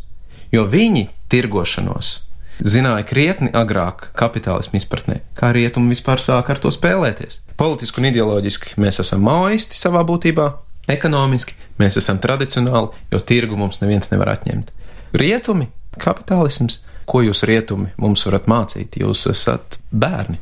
jo 0.53 0.67
viņi 0.69 1.09
tirgošanos 1.33 2.19
zināja 2.63 3.03
krietni 3.09 3.51
agrāk 3.55 4.11
kapitālismu 4.19 4.79
izpratnē, 4.79 5.21
kā 5.35 5.51
rietumi 5.55 5.95
vispār 5.95 6.23
sāk 6.23 6.53
ar 6.53 6.61
to 6.63 6.71
spēlēties. 6.75 7.41
Politiski 7.59 8.03
un 8.03 8.11
ideoloģiski 8.11 8.79
mēs 8.83 9.01
esam 9.03 9.25
maoisti 9.27 9.79
savā 9.79 10.05
būtībā, 10.07 10.51
ekonomiski 10.91 11.57
mēs 11.81 11.99
esam 11.99 12.21
tradicionāli, 12.23 12.93
jo 13.11 13.21
tirgu 13.21 13.59
mums 13.59 13.81
neviens 13.83 14.11
nevar 14.13 14.35
atņemt. 14.37 14.71
Rietumi, 15.15 15.71
kapitālisms, 15.99 16.81
ko 17.11 17.23
jūs 17.25 17.45
rietumi 17.49 17.93
mums 18.01 18.25
varat 18.27 18.47
mācīt, 18.51 18.99
jūs 19.03 19.27
esat 19.31 19.79
bērni. 19.91 20.39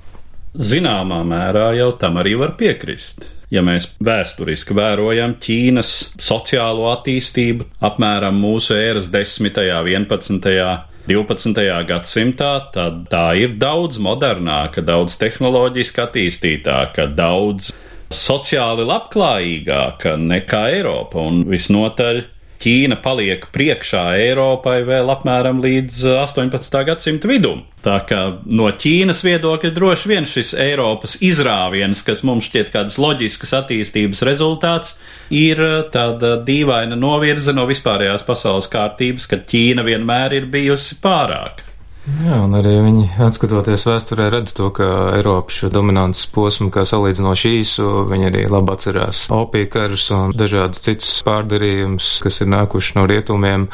Zināmā 0.52 1.23
mērā 1.25 1.71
jau 1.79 1.93
tam 2.00 2.19
arī 2.21 2.37
var 2.41 2.59
piekrist 2.61 3.25
ja 3.53 3.63
mēs 3.65 3.91
vēsturiski 4.03 4.77
vērojam 4.77 5.37
Ķīnas 5.43 5.93
sociālo 6.23 6.89
attīstību 6.95 7.69
apmēram 7.85 8.39
mūsu 8.41 8.77
ēras 8.79 9.11
10., 9.13 9.61
11. 9.93 10.89
12. 11.03 11.63
gadsimtā, 11.89 12.51
tad 12.71 13.09
tā 13.11 13.25
ir 13.35 13.57
daudz 13.59 13.99
modernāka, 13.99 14.85
daudz 14.87 15.17
tehnoloģiski 15.19 15.99
attīstītāka, 16.05 17.09
daudz 17.11 17.73
sociāli 18.13 18.87
labklājīgāka 18.87 20.15
nekā 20.21 20.63
Eiropa 20.77 21.25
un 21.27 21.43
visnotaļ 21.51 22.23
Ķīna 22.62 23.00
paliek 23.02 23.49
priekšā 23.54 24.02
Eiropai 24.23 24.83
vēl 24.87 25.11
apmēram 25.11 25.59
līdz 25.64 26.04
18. 26.12 26.54
Uh, 26.54 26.85
gadsimta 26.87 27.31
vidum. 27.31 27.64
Tā 27.83 27.97
kā 28.07 28.21
no 28.47 28.69
Ķīnas 28.71 29.25
viedokļa 29.26 29.73
droši 29.75 30.12
vien 30.12 30.28
šis 30.31 30.54
Eiropas 30.62 31.16
izrāviens, 31.25 32.04
kas 32.07 32.23
mums 32.26 32.47
šķiet 32.50 32.71
kādas 32.75 33.00
loģiskas 33.02 33.57
attīstības 33.62 34.23
rezultāts, 34.28 34.95
ir 35.35 35.59
uh, 35.59 35.81
tāda 35.90 36.37
dīvaina 36.47 36.99
novirze 36.99 37.54
no 37.57 37.66
vispārējās 37.71 38.23
pasaules 38.28 38.71
kārtības, 38.71 39.26
ka 39.26 39.42
Ķīna 39.42 39.83
vienmēr 39.88 40.38
ir 40.38 40.50
bijusi 40.54 41.00
pārāk. 41.02 41.72
Jā, 42.03 42.41
un 42.43 42.51
arī 42.59 42.73
viņi, 42.83 43.05
atskatoties 43.23 43.85
vēsturē, 43.87 44.25
redz 44.33 44.51
to, 44.59 44.73
ka 44.75 44.87
Eiropas 45.15 45.61
dominants 45.71 46.25
posms, 46.35 46.73
kā 46.75 46.83
salīdzinoši 46.83 47.51
īsu, 47.61 47.85
viņi 48.11 48.27
arī 48.27 48.41
labi 48.51 48.73
atcerās 48.75 49.21
opiju 49.31 49.69
karus 49.71 50.09
un 50.11 50.35
dažādas 50.35 50.83
citas 50.83 51.13
pārdarījumus, 51.23 52.09
kas 52.25 52.43
ir 52.43 52.51
nākuši 52.51 52.97
no 52.97 53.05
rietumiem, 53.07 53.69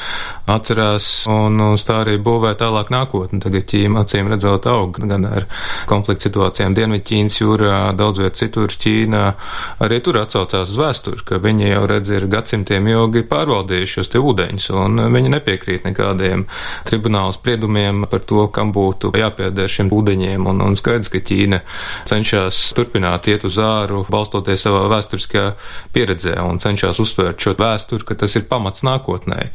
atcerās 0.44 1.06
un 1.32 1.56
uz 1.70 1.86
tā 1.88 2.02
arī 2.02 2.18
būvē 2.20 2.52
tālāk 2.60 2.92
nākotni. 2.92 3.40
Tagad 3.40 3.64
Ķīna 3.72 4.04
acīm 4.04 4.28
redzot 4.34 4.68
aug 4.68 5.00
gan 5.00 5.24
ar 5.24 5.48
konfliktu 5.88 6.28
situācijām 6.28 6.76
Dienvidķīnas 6.76 7.40
jūrā, 7.40 7.80
daudz 7.96 8.20
viet 8.26 8.36
citur 8.36 8.76
Ķīnā. 8.76 9.24
Arī 9.88 10.02
tur 10.04 10.20
atsaucās 10.20 10.68
uz 10.68 10.76
vēsturi, 10.76 11.24
ka 11.32 11.40
viņi 11.40 11.72
jau 11.72 11.80
redz 11.88 12.12
ir 12.12 12.28
gadsimtiem 12.28 12.92
ilgi 12.92 13.24
pārvaldījuši 13.32 13.98
šos 14.02 14.12
te 14.12 14.20
ūdeņus 14.20 14.70
un 14.76 15.06
viņi 15.16 15.34
nepiekrīt 15.38 15.88
nekādiem 15.88 16.44
tribunālu 16.84 17.32
spriedumiem 17.32 18.04
par 18.10 18.17
par 18.18 18.26
to, 18.26 18.44
kam 18.50 18.72
būtu 18.74 19.12
jāpieder 19.14 19.70
šiem 19.70 19.92
ūdeņiem, 19.94 20.46
un, 20.50 20.62
un 20.66 20.76
skaidrs, 20.78 21.10
ka 21.12 21.22
Ķīna 21.22 21.62
cenšas 22.08 22.60
turpināt 22.76 23.30
iet 23.30 23.46
uz 23.46 23.58
āru, 23.62 24.04
balstoties 24.10 24.66
savā 24.66 24.86
vēsturiskajā 24.90 25.52
pieredzē 25.94 26.38
un 26.42 26.58
cenšas 26.62 26.98
uztvērt 27.02 27.38
šo 27.42 27.54
vēsturi, 27.58 28.06
ka 28.08 28.18
tas 28.18 28.34
ir 28.38 28.48
pamats 28.50 28.82
nākotnē 28.86 29.52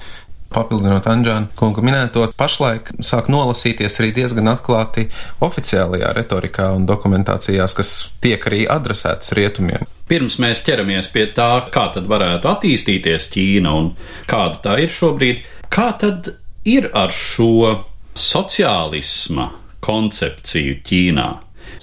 papildinot 0.54 1.08
Anģēna 1.10 1.56
kunga 1.58 1.82
minēto, 1.82 2.28
pašlaik 2.38 2.92
sāk 3.02 3.30
nolasīties 3.34 3.96
arī 4.02 4.12
diezgan 4.14 4.52
atklāti 4.52 5.08
oficiālajā 5.42 6.12
retorikā 6.14 6.68
un 6.76 6.86
dokumentācijās, 6.90 7.74
kas 7.74 7.94
tiek 8.22 8.46
arī 8.50 8.64
adresētas 8.70 9.34
rietumiem. 9.38 9.88
Pirms 10.10 10.38
mēs 10.44 10.62
ķeramies 10.68 11.10
pie 11.14 11.26
tā, 11.34 11.50
kā 11.74 11.88
tad 11.96 12.06
varētu 12.12 12.52
attīstīties 12.52 13.32
Ķīna 13.34 13.74
un 13.80 13.90
kāda 14.30 14.62
tā 14.68 14.78
ir 14.84 14.94
šobrīd, 14.94 15.42
kā 15.74 15.90
tad 15.98 16.36
ir 16.70 16.92
ar 16.94 17.12
šo 17.12 17.80
sociālisma 18.18 19.50
koncepciju 19.84 20.80
Ķīnā? 20.86 21.28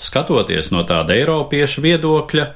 Skatoties 0.01 0.71
no 0.73 0.85
tāda 0.89 1.17
eiropiešu 1.19 1.83
viedokļa, 1.85 2.47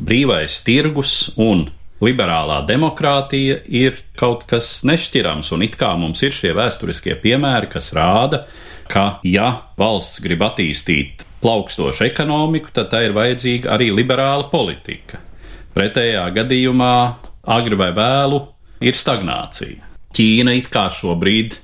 brīvais 0.00 0.60
tirgus 0.64 1.14
un 1.40 1.66
liberālā 2.00 2.62
demokrātija 2.68 3.60
ir 3.66 4.00
kaut 4.18 4.46
kas 4.48 4.80
nešķirams, 4.88 5.50
un 5.54 5.64
it 5.66 5.76
kā 5.80 5.92
mums 6.00 6.22
ir 6.24 6.34
šie 6.34 6.54
vēsturiskie 6.56 7.16
piemēri, 7.20 7.68
kas 7.72 7.92
rāda, 7.96 8.44
ka, 8.90 9.20
ja 9.26 9.50
valsts 9.78 10.22
grib 10.24 10.42
attīstīt 10.46 11.26
plaukstošu 11.40 12.06
ekonomiku, 12.08 12.72
tad 12.76 12.90
tā 12.92 13.04
ir 13.06 13.16
vajadzīga 13.16 13.74
arī 13.76 13.90
liberāla 13.94 14.48
politika. 14.52 15.20
Pretējā 15.76 16.24
gadījumā, 16.36 16.94
agri 17.54 17.78
vai 17.78 17.90
vēlu, 17.96 18.42
ir 18.84 18.96
stagnācija. 18.96 19.86
Ķīna 20.16 20.56
it 20.58 20.70
kā 20.72 20.88
šobrīd 20.92 21.60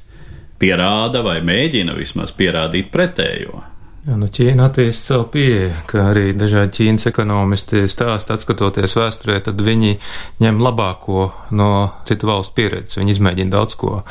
pierāda 0.61 1.23
vai 1.27 1.41
mēģina 1.45 1.97
vismaz 1.97 2.33
pierādīt 2.37 2.93
pretējo. 2.95 3.63
Jā, 4.07 4.15
nu 4.15 4.29
Ķīna 4.31 4.69
attīst 4.69 5.09
savu 5.09 5.25
pieeju, 5.35 5.73
kā 5.91 6.05
arī 6.13 6.29
dažādi 6.39 6.77
Ķīnas 6.77 7.09
ekonomisti 7.11 7.89
stāsta, 7.91 8.37
atskatoties 8.37 8.93
vēsturē, 8.95 9.41
tad 9.43 9.59
viņi 9.67 9.97
ņem 10.45 10.61
labāko 10.63 11.25
no 11.59 11.71
citu 12.07 12.29
valstu 12.29 12.55
pieredzes. 12.55 13.01
Viņi 13.01 13.17
izmēģina 13.17 13.51
daudz 13.51 13.75
ko. 13.81 14.05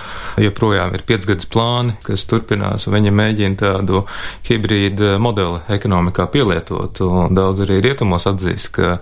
Joprojām 0.44 0.98
ir 0.98 1.06
piecgads 1.08 1.48
plāni, 1.48 1.96
kas 2.04 2.28
turpinās, 2.28 2.90
un 2.90 2.98
viņi 2.98 3.14
mēģina 3.16 3.60
tādu 3.62 4.02
hibrīdu 4.50 5.14
modeli 5.24 5.62
ekonomikā 5.78 6.28
pielietot. 6.34 7.00
Un 7.08 7.40
daudz 7.40 7.64
arī 7.64 7.80
rietumos 7.88 8.28
atzīst, 8.28 8.74
ka 8.76 8.98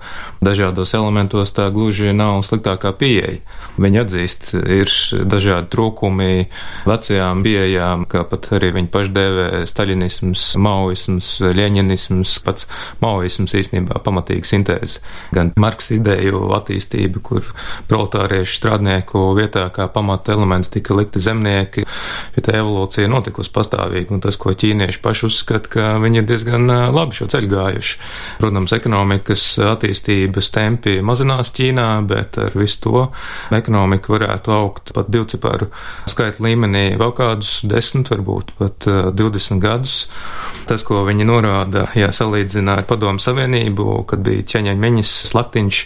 dažādos 0.45 0.93
elementos 0.93 1.55
tā 1.57 1.71
gluži 1.73 2.13
nav 2.13 2.43
sliktākā 2.45 2.93
pieeja. 3.01 3.39
Viņi 3.81 4.03
atzīst, 4.03 4.51
ir 4.61 4.93
dažādi 5.25 5.73
trūkumi 5.73 6.45
vecajām 6.85 7.41
pieejām, 7.49 8.05
kā 8.05 8.21
pat 8.29 8.51
arī 8.53 8.75
viņi 8.77 8.93
paši 8.93 9.17
dēvē 9.17 9.49
staļinisms, 9.73 10.47
mau 10.61 10.82
maoisms, 10.83 11.29
ļeņinisms, 11.55 12.35
pats 12.43 12.67
maoisms 13.03 13.55
īstenībā 13.55 14.01
pamatīga 14.03 14.47
sintēze. 14.47 15.01
Gan 15.35 15.53
Marks 15.59 15.91
ideju 15.95 16.43
attīstība, 16.57 17.21
kur 17.23 17.47
proletāriešu 17.89 18.57
strādnieku 18.59 19.25
vietā 19.37 19.65
kā 19.73 19.87
pamata 19.91 20.35
elements 20.35 20.71
tika 20.73 20.95
likti 20.97 21.21
zemnieki, 21.23 21.85
ja 22.35 22.43
tā 22.43 22.57
evolūcija 22.59 23.09
notikusi 23.11 23.53
pastāvīgi, 23.55 24.11
un 24.13 24.23
tas, 24.23 24.37
ko 24.39 24.53
ķīnieši 24.53 25.01
paši 25.03 25.27
uzskata, 25.29 25.71
ka 25.73 25.89
viņi 26.03 26.21
ir 26.21 26.27
diezgan 26.29 26.67
labi 26.93 27.17
šo 27.17 27.29
ceļu 27.31 27.51
gājuši. 27.53 27.99
Protams, 28.41 28.75
ekonomikas 28.75 29.47
attīstības 29.73 30.51
tempi 30.53 30.99
mazinās 31.05 31.53
Ķīnā, 31.53 31.87
bet 32.09 32.39
ar 32.41 32.55
visu 32.57 32.79
to 32.83 33.01
ekonomika 33.53 34.13
varētu 34.15 34.53
augt 34.55 34.93
pat 34.95 35.11
divciparu 35.13 35.69
skaitu 36.09 36.43
līmenī 36.45 36.85
vēl 36.99 37.13
kādus 37.15 37.59
desmit, 37.69 38.09
varbūt 38.11 38.55
pat 38.57 38.87
20 38.89 39.61
gadus 39.63 40.07
tas, 40.73 40.83
ko 40.87 41.03
viņi 41.05 41.27
norāda, 41.27 41.85
ja 41.97 42.09
salīdzina 42.15 42.79
ar 42.79 42.87
Padomu 42.89 43.21
Savienību, 43.21 43.85
kad 44.09 44.23
bija 44.25 44.45
ķeņaņmeņas 44.53 45.13
slaktiņš, 45.29 45.81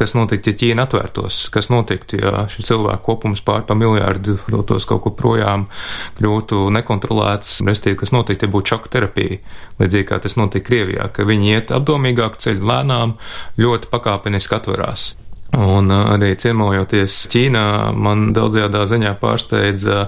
kas 0.00 0.16
notiktu, 0.18 0.50
ja 0.50 0.58
Ķīna 0.62 0.86
atvērtos, 0.88 1.44
kas 1.54 1.70
notiktu, 1.72 2.18
ja 2.22 2.44
šis 2.50 2.72
cilvēku 2.72 3.06
kopums 3.06 3.44
pār 3.46 3.62
pa 3.68 3.76
miljārdu 3.78 4.38
dotos 4.50 4.88
kaut 4.88 5.04
kur 5.06 5.16
projām, 5.18 5.68
kļūtu 6.18 6.66
nekontrolēts, 6.74 7.60
restīvi, 7.66 8.00
kas 8.02 8.14
notiktu, 8.14 8.48
ja 8.48 8.54
būtu 8.56 8.74
šoka 8.74 8.94
terapija, 8.96 9.38
līdzīgi 9.82 10.08
kā 10.10 10.18
tas 10.22 10.38
notika 10.40 10.70
Krievijā, 10.72 11.08
ka 11.14 11.26
viņi 11.28 11.54
iet 11.56 11.74
apdomīgāku 11.74 12.42
ceļu 12.42 12.70
lēnām, 12.72 13.18
ļoti 13.60 13.92
pakāpeniski 13.92 14.58
atverās. 14.58 15.12
Un 15.52 15.90
arī 15.92 16.30
ciemojoties 16.40 17.12
Ķīnā, 17.28 17.92
man 17.92 18.30
daudzajā 18.32 18.86
ziņā 18.88 19.10
pārsteidza 19.20 20.06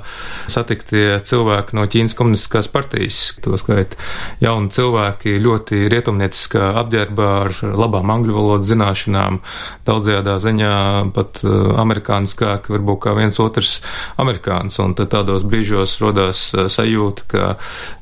satiktie 0.49 1.19
cilvēki 1.21 1.77
no 1.77 1.85
Ķīnas 1.85 2.17
komunistiskās 2.17 2.71
partijas. 2.73 3.19
To 3.45 3.59
skait 3.61 3.93
jauni 4.41 4.73
cilvēki, 4.73 5.35
ļoti 5.45 5.83
rietumnieciskā 5.93 6.71
apģērbā 6.81 7.29
ar 7.43 7.59
labām 7.77 8.13
angļu 8.15 8.39
valodas 8.39 8.71
zināšanām, 8.71 9.43
daudzajā 9.85 10.39
ziņā 10.47 10.73
pat 11.13 11.43
amerikāniskāk, 11.45 12.71
varbūt 12.73 13.03
kā 13.05 13.13
viens 13.21 13.41
otrs 13.45 13.75
amerikānis. 14.17 14.81
Un 14.81 14.97
tādos 14.97 15.45
brīžos 15.45 15.99
rodās 16.01 16.47
sajūta, 16.57 17.29
ka 17.29 17.51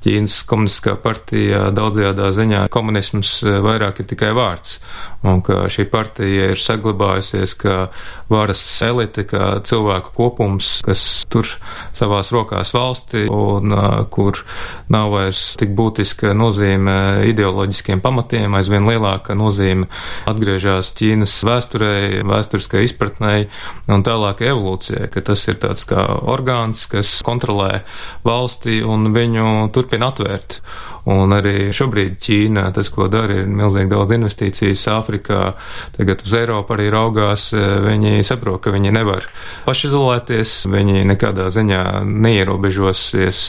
Ķīnas 0.07 0.39
komunistiskā 0.47 0.95
partija 0.95 1.73
daudzajā 1.75 2.31
ziņā 2.39 2.63
komunisms 2.71 3.35
vairāk 3.67 4.05
ir 4.05 4.11
tikai 4.15 4.31
vārds, 4.39 4.79
un 5.27 5.43
ka 5.43 5.65
šī 5.67 5.91
partija 5.91 6.53
ir 6.55 6.63
saglabājusi 6.63 7.32
izveidojusies, 7.33 7.55
ka 7.55 7.89
varas 8.29 8.83
elite, 8.83 9.25
kā 9.25 9.61
cilvēku 9.65 10.13
kopums, 10.17 10.83
kas 10.85 11.25
tur 11.29 11.47
savās 11.93 12.33
rokās 12.33 12.73
valsti 12.75 13.27
un 13.31 13.73
kur 14.11 14.45
nav 14.89 15.13
vairs 15.13 15.57
tik 15.59 15.75
būtiska 15.77 16.35
nozīme 16.35 17.27
ideoloģiskiem 17.29 18.01
pamatiem, 18.01 18.55
aizvien 18.55 18.87
lielāka 18.89 19.35
nozīme 19.35 19.89
atgriežas 20.27 20.93
Ķīnas 20.97 21.43
vēsturē, 21.45 22.23
vēsturiskai 22.29 22.85
izpratnei 22.87 23.49
un 23.89 24.05
tālāk 24.05 24.43
evolūcijai, 24.43 25.09
ka 25.13 25.21
tas 25.21 25.47
ir 25.49 25.61
tāds 25.63 25.85
kā 25.89 26.07
orgāns, 26.23 26.87
kas 26.91 27.21
kontrolē 27.25 27.83
valsti 28.25 28.83
un 28.85 29.13
viņu 29.13 29.71
turpina 29.73 30.13
atvērt. 30.13 30.61
Un 31.11 31.35
arī 31.35 31.73
šobrīd 31.75 32.21
Ķīna, 32.23 32.69
tas, 32.77 32.87
ko 32.95 33.09
dara, 33.11 33.41
ir 33.43 33.49
milzīgi 33.51 33.91
daudz 33.91 34.15
investīcijas 34.15 34.85
Āfrikā, 34.93 35.41
tagad 35.97 36.23
uz 36.23 36.35
Eiropu 36.39 36.77
arī 36.77 36.87
raugās. 36.95 37.22
E, 37.23 37.63
viņi 37.87 38.23
saprot, 38.27 38.61
ka 38.65 38.73
viņi 38.75 38.93
nevar 38.95 39.27
pašizolēties, 39.67 40.55
viņi 40.73 41.05
nekādā 41.09 41.49
ziņā 41.55 41.83
neierobežosies 42.07 43.43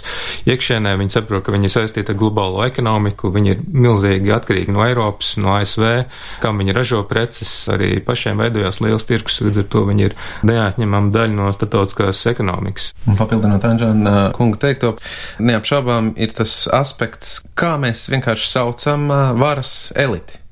iekšēnē, 0.50 0.96
viņi 1.00 1.16
saprot, 1.16 1.46
ka 1.46 1.54
viņi 1.56 1.70
ir 1.70 1.74
saistīti 1.74 2.14
ar 2.14 2.20
globālo 2.20 2.64
ekonomiku, 2.68 3.32
viņi 3.34 3.54
ir 3.56 3.64
milzīgi 3.68 4.34
atkarīgi 4.36 4.76
no 4.76 4.84
Eiropas, 4.86 5.34
no 5.42 5.56
ASV, 5.58 6.06
kam 6.44 6.62
viņi 6.62 6.76
ražo 6.78 7.02
preces, 7.10 7.52
arī 7.74 7.98
pašiem 8.04 8.42
veidojās 8.44 8.82
liels 8.84 9.08
tirgus, 9.10 9.42
līdz 9.44 9.64
ar 9.64 9.70
to 9.74 9.86
viņi 9.90 10.08
ir 10.10 10.18
neatņemama 10.50 11.14
daļa 11.16 11.38
no 11.40 11.50
statautiskās 11.56 12.24
ekonomikas. 12.34 12.92
Papildinot 13.18 13.66
Anģēna 13.68 14.30
kunga 14.38 14.62
teikto, 14.68 14.96
neapšaubām 15.44 16.14
ir 16.22 16.36
tas 16.38 16.64
aspekts, 16.74 17.40
kā 17.60 17.76
mēs 17.82 18.08
vienkārši 18.14 18.54
saucam 18.54 19.10
varas 19.40 19.92
eliti. 20.00 20.43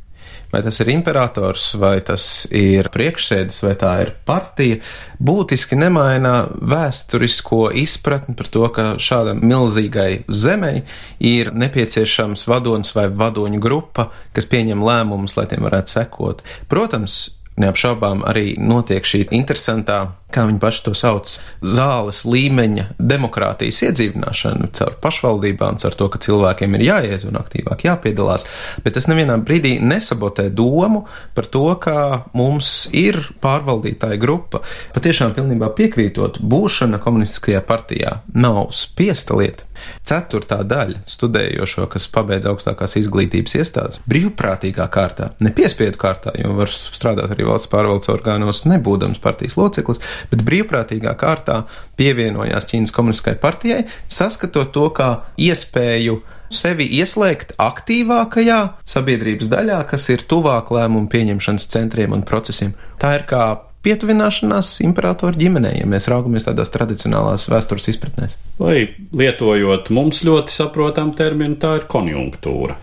Vai 0.52 0.62
tas 0.66 0.80
ir 0.84 0.90
imperators, 0.92 1.70
vai 1.80 2.02
tas 2.04 2.26
ir 2.52 2.90
priekšsēdis, 2.92 3.62
vai 3.64 3.74
tā 3.80 3.92
ir 4.04 4.14
partija, 4.28 4.82
būtiski 5.24 5.78
nemaina 5.80 6.34
vēsturisko 6.52 7.70
izpratni 7.80 8.36
par 8.36 8.52
to, 8.52 8.66
ka 8.76 8.88
šādam 9.00 9.40
milzīgai 9.48 10.26
zemei 10.28 10.84
ir 11.20 11.54
nepieciešams 11.56 12.48
vadonis 12.52 12.92
vai 12.98 13.08
vadoņu 13.08 13.62
grupa, 13.64 14.10
kas 14.36 14.50
pieņem 14.52 14.84
lēmumus, 14.84 15.38
lai 15.40 15.48
tiem 15.52 15.64
varētu 15.68 15.96
sekot. 15.96 16.44
Protams, 16.72 17.22
neapšaubām 17.62 18.26
arī 18.28 18.56
notiek 18.60 19.06
šī 19.08 19.26
interesantā 19.36 20.04
kā 20.34 20.46
viņi 20.50 20.62
paši 20.62 20.84
to 20.86 20.94
sauc, 20.98 21.36
zāles 21.62 22.24
līmeņa 22.28 22.88
demokrātijas 22.98 23.82
iedzīvināšanu 23.88 24.72
caur 24.78 24.98
pašvaldībām, 25.04 25.80
caur 25.82 25.98
to, 25.98 26.10
ka 26.12 26.22
cilvēkiem 26.26 26.78
ir 26.78 26.86
jāiet 26.88 27.26
un 27.30 27.39
aktīvāk 27.41 27.86
jāpiedalās, 27.88 28.48
bet 28.86 28.98
tas 28.98 29.10
nevienā 29.12 29.38
brīdī 29.46 29.78
nesabotē 29.84 30.50
domu 30.54 31.06
par 31.36 31.50
to, 31.52 31.65
ka 31.82 31.98
mums 32.38 32.89
ir 32.96 33.20
pārvaldītāja 33.44 34.20
grupa. 34.22 34.63
Patiešām 34.96 35.36
pilnībā 35.38 35.72
piekrītot, 35.78 36.41
būšana 36.41 37.02
komunistiskajā 37.04 37.63
partijā 37.67 38.20
nav 38.34 38.72
spiesta 38.78 39.38
lieta. 39.38 39.67
Ceturtā 40.06 40.62
daļa 40.67 41.02
studējošo, 41.10 41.88
kas 41.91 42.08
pabeidz 42.13 42.48
augstākās 42.52 42.98
izglītības 43.00 43.56
iestādes, 43.58 44.02
brīvprātīgā 44.10 44.86
kārtā, 44.94 45.32
nepiespiedu 45.44 46.00
kārtā, 46.02 46.34
jo 46.38 46.54
var 46.58 46.72
strādāt 46.72 47.34
arī 47.34 47.48
valsts 47.48 47.72
pārvaldes 47.72 48.12
orgānos, 48.13 48.63
nebūdams 48.70 49.22
partijas 49.24 49.58
loceklis, 49.60 50.02
bet 50.30 50.44
brīvprātīgā 50.48 51.16
kārtā 51.20 51.64
pievienojās 52.00 52.70
Ķīnas 52.70 52.94
komunistiskai 52.96 53.38
partijai, 53.42 53.86
saskatot 54.12 54.72
to 54.76 54.88
kā 54.96 55.10
iespēju 55.42 56.22
sevi 56.52 56.86
ieslēgt 57.00 57.56
aktīvākajā 57.62 58.62
sabiedrības 58.94 59.50
daļā, 59.52 59.82
kas 59.90 60.10
ir 60.12 60.26
tuvāk 60.28 60.72
lēmumu 60.76 61.10
pieņemšanas 61.12 61.68
centriem 61.72 62.16
un 62.16 62.26
procesiem. 62.28 62.76
Tā 63.02 63.16
ir 63.18 63.28
kā 63.30 63.46
pietuvināšanās 63.86 64.76
imperatora 64.86 65.38
ģimenei, 65.38 65.80
ja 65.80 65.88
mēs 65.90 66.10
raugamies 66.12 66.46
tādās 66.48 66.72
tradicionālās 66.74 67.48
vēstures 67.50 67.90
izpratnēs. 67.94 68.36
Vai 68.62 68.92
lietojot 69.18 69.90
mums 69.96 70.22
ļoti 70.28 70.54
saprotamu 70.54 71.16
terminu, 71.18 71.58
tā 71.62 71.80
ir 71.80 71.88
konjunktūra. 71.92 72.78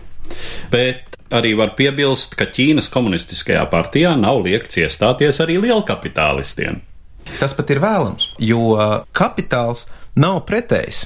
Bet 0.73 1.17
arī 1.33 1.55
var 1.57 1.75
piebilst, 1.77 2.35
ka 2.37 2.49
Ķīnas 2.49 2.89
komunistiskajā 2.93 3.63
partijā 3.71 4.15
nav 4.19 4.43
liekts 4.45 4.81
iestāties 4.81 5.41
arī 5.43 5.59
lielkapitālistiem. 5.63 6.81
Tas 7.37 7.53
pat 7.57 7.69
ir 7.71 7.81
vēlams, 7.83 8.31
jo 8.41 8.73
kapitāls 9.15 9.87
nav 10.19 10.41
pretējs 10.49 11.05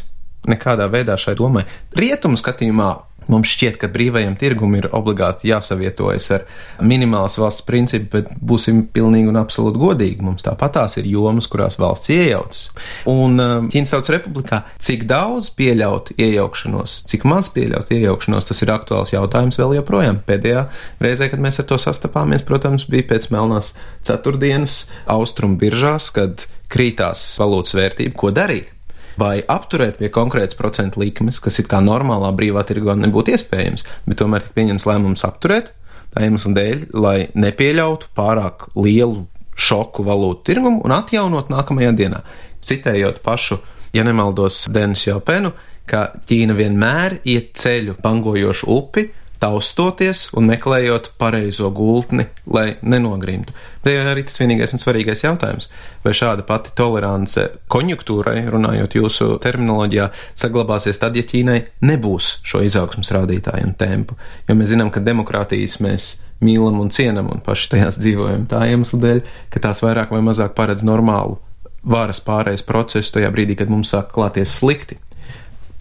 nekādā 0.49 0.87
veidā 0.91 1.15
šai 1.19 1.35
domai. 1.39 1.63
Rietumu 1.95 2.39
skatījumā 2.39 2.89
Mums 3.31 3.51
šķiet, 3.53 3.77
ka 3.81 3.89
brīvajam 3.91 4.35
tirgumam 4.39 4.79
ir 4.79 4.89
obligāti 4.95 5.49
jāsavietojas 5.51 6.29
ar 6.35 6.45
minimālas 6.83 7.37
valsts 7.39 7.65
principu, 7.67 8.09
bet 8.17 8.31
būsim 8.43 8.83
pilnīgi 8.93 9.31
un 9.31 9.39
absolūti 9.39 9.81
godīgi. 9.81 10.25
Mums 10.25 10.45
tāpatās 10.45 10.97
ir 11.01 11.07
jomas, 11.11 11.47
kurās 11.51 11.79
valsts 11.81 12.11
iejaucas. 12.13 12.67
Un 13.09 13.39
um, 13.39 13.69
Ķīnas 13.73 13.95
Tautas 13.95 14.13
Republikā, 14.15 14.63
cik 14.83 15.07
daudz 15.09 15.51
pieļaut 15.57 16.13
iejaukšanos, 16.17 16.99
cik 17.09 17.27
maz 17.29 17.49
pieļaut 17.55 17.93
iejaukšanos, 17.95 18.49
tas 18.49 18.63
ir 18.65 18.73
aktuāls 18.75 19.15
jautājums 19.15 19.59
vēl 19.61 19.77
joprojām. 19.79 20.21
Pēdējā 20.27 20.67
reizē, 21.03 21.29
kad 21.31 21.43
mēs 21.43 21.61
ar 21.63 21.69
to 21.71 21.79
sastapāmies, 21.81 22.45
protams, 22.47 22.87
bija 22.91 23.07
pēc 23.13 23.29
Melnās 23.33 23.73
ceturtdienas 24.07 24.83
austrumu 25.09 25.59
biržās, 25.61 26.11
kad 26.15 26.47
krītās 26.73 27.25
valūtas 27.41 27.77
vērtība, 27.77 28.17
ko 28.17 28.33
darīt 28.35 28.73
vai 29.19 29.37
apturēt 29.47 29.99
pie 30.01 30.09
konkrētas 30.13 30.57
procentu 30.59 31.03
likmes, 31.03 31.39
kas 31.43 31.59
it 31.61 31.69
kā 31.71 31.81
normālā 31.83 32.31
brīvā 32.35 32.65
tirgā 32.67 32.95
nebūtu 32.99 33.35
iespējams, 33.35 33.85
bet 34.07 34.19
tomēr 34.21 34.45
tika 34.45 34.57
pieņemts 34.59 34.87
lēmums 34.89 35.25
apturēt 35.27 35.73
tā 36.13 36.27
iemesla 36.27 36.53
dēļ, 36.57 36.81
lai 36.93 37.17
nepieļautu 37.33 38.11
pārāk 38.17 38.67
lielu 38.77 39.25
šoku 39.57 40.05
valūtu 40.05 40.45
tirgumu 40.49 40.81
un 40.85 40.93
atjaunot 40.95 41.51
nākamajā 41.53 41.93
dienā. 41.97 42.21
Citējot 42.63 43.21
pašu, 43.25 43.59
ja 43.93 44.05
nemaldos, 44.05 44.63
Denisu 44.73 45.09
Jopenu, 45.11 45.53
ka 45.89 46.07
Ķīna 46.29 46.55
vienmēr 46.57 47.19
iet 47.27 47.51
ceļu 47.59 47.97
pangojošu 48.01 48.69
upi, 48.71 49.07
taustoties 49.43 50.29
un 50.39 50.47
meklējot 50.47 51.11
pareizo 51.19 51.67
gultni, 51.75 52.29
lai 52.47 52.77
nenogrimtu. 52.81 53.51
Tā 53.83 53.91
ir 53.91 54.07
arī 54.07 54.23
tas 54.23 54.39
vienīgais 54.39 54.71
un 54.71 54.79
svarīgais 54.79 55.25
jautājums. 55.25 55.67
Vai 56.05 56.13
šāda 56.15 56.45
pati 56.47 56.71
tolerance 56.77 57.49
konjunktūrai, 57.73 58.45
runājot 58.53 58.95
jūsu 58.95 59.33
terminoloģijā, 59.43 60.09
saglabāsies 60.39 61.01
tad, 61.01 61.19
ja 61.19 61.27
Ķīnai 61.27 61.59
nebūs 61.83 62.37
šo 62.47 62.63
izaugsmas 62.63 63.11
rādītāju 63.15 63.67
un 63.67 63.75
tempu? 63.79 64.15
Jo 64.47 64.55
mēs 64.59 64.71
zinām, 64.71 64.93
ka 64.93 65.03
demokrātijas 65.03 65.81
mēs 65.83 66.13
mīlam 66.43 66.79
un 66.79 66.91
cienam 66.95 67.31
un 67.33 67.43
paši 67.43 67.73
tajās 67.75 67.99
dzīvojam 67.99 68.47
tā 68.51 68.63
iemesla 68.71 69.01
dēļ, 69.03 69.23
ka 69.51 69.63
tās 69.67 69.83
vairāk 69.83 70.15
vai 70.15 70.23
mazāk 70.23 70.55
paredz 70.55 70.87
normālu 70.87 71.39
varas 71.83 72.21
pārējais 72.23 72.63
procesu 72.63 73.17
tajā 73.17 73.31
brīdī, 73.35 73.57
kad 73.59 73.71
mums 73.71 73.91
sāk 73.91 74.13
klāties 74.15 74.55
slikti. 74.61 74.99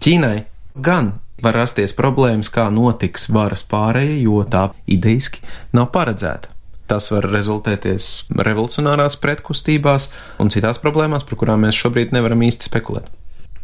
Ķīnai 0.03 0.43
gan 0.83 1.13
var 1.43 1.57
rasties 1.59 1.95
problēmas, 1.97 2.49
kā 2.53 2.69
notiks 2.73 3.29
varas 3.33 3.65
pārēja, 3.67 4.17
jo 4.23 4.43
tā 4.47 4.69
idejiski 4.87 5.43
nav 5.75 5.91
paredzēta. 5.95 6.51
Tas 6.87 7.07
var 7.13 7.25
rezultēties 7.31 8.07
revolucionārās 8.35 9.15
pretkustībās 9.23 10.09
un 10.43 10.51
citās 10.53 10.81
problēmās, 10.83 11.23
par 11.27 11.39
kurām 11.39 11.63
mēs 11.63 11.79
šobrīd 11.79 12.11
nevaram 12.15 12.43
īsti 12.43 12.67
spekulēt. 12.69 13.07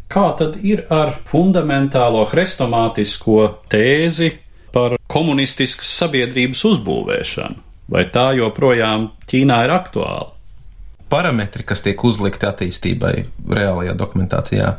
Kā 0.09 0.31
tad 0.39 0.55
ir 0.65 0.87
ar 0.89 1.19
fundamentālo 1.29 2.23
hrestomātisko 2.31 3.41
tēzi 3.69 4.31
par 4.73 4.95
komunistiskas 5.11 5.91
sabiedrības 5.99 6.63
uzbūvēšanu? 6.71 7.65
Vai 7.89 8.05
tā 8.13 8.31
joprojām 8.37 9.09
Ķīnā 9.29 9.63
ir 9.65 9.73
aktuāla? 9.73 10.31
Parametri, 11.09 11.65
kas 11.65 11.81
tiek 11.85 12.01
uzlikti 12.05 12.45
attīstībai 12.45 13.13
reālajā 13.49 13.95
dokumentācijā, 13.97 14.73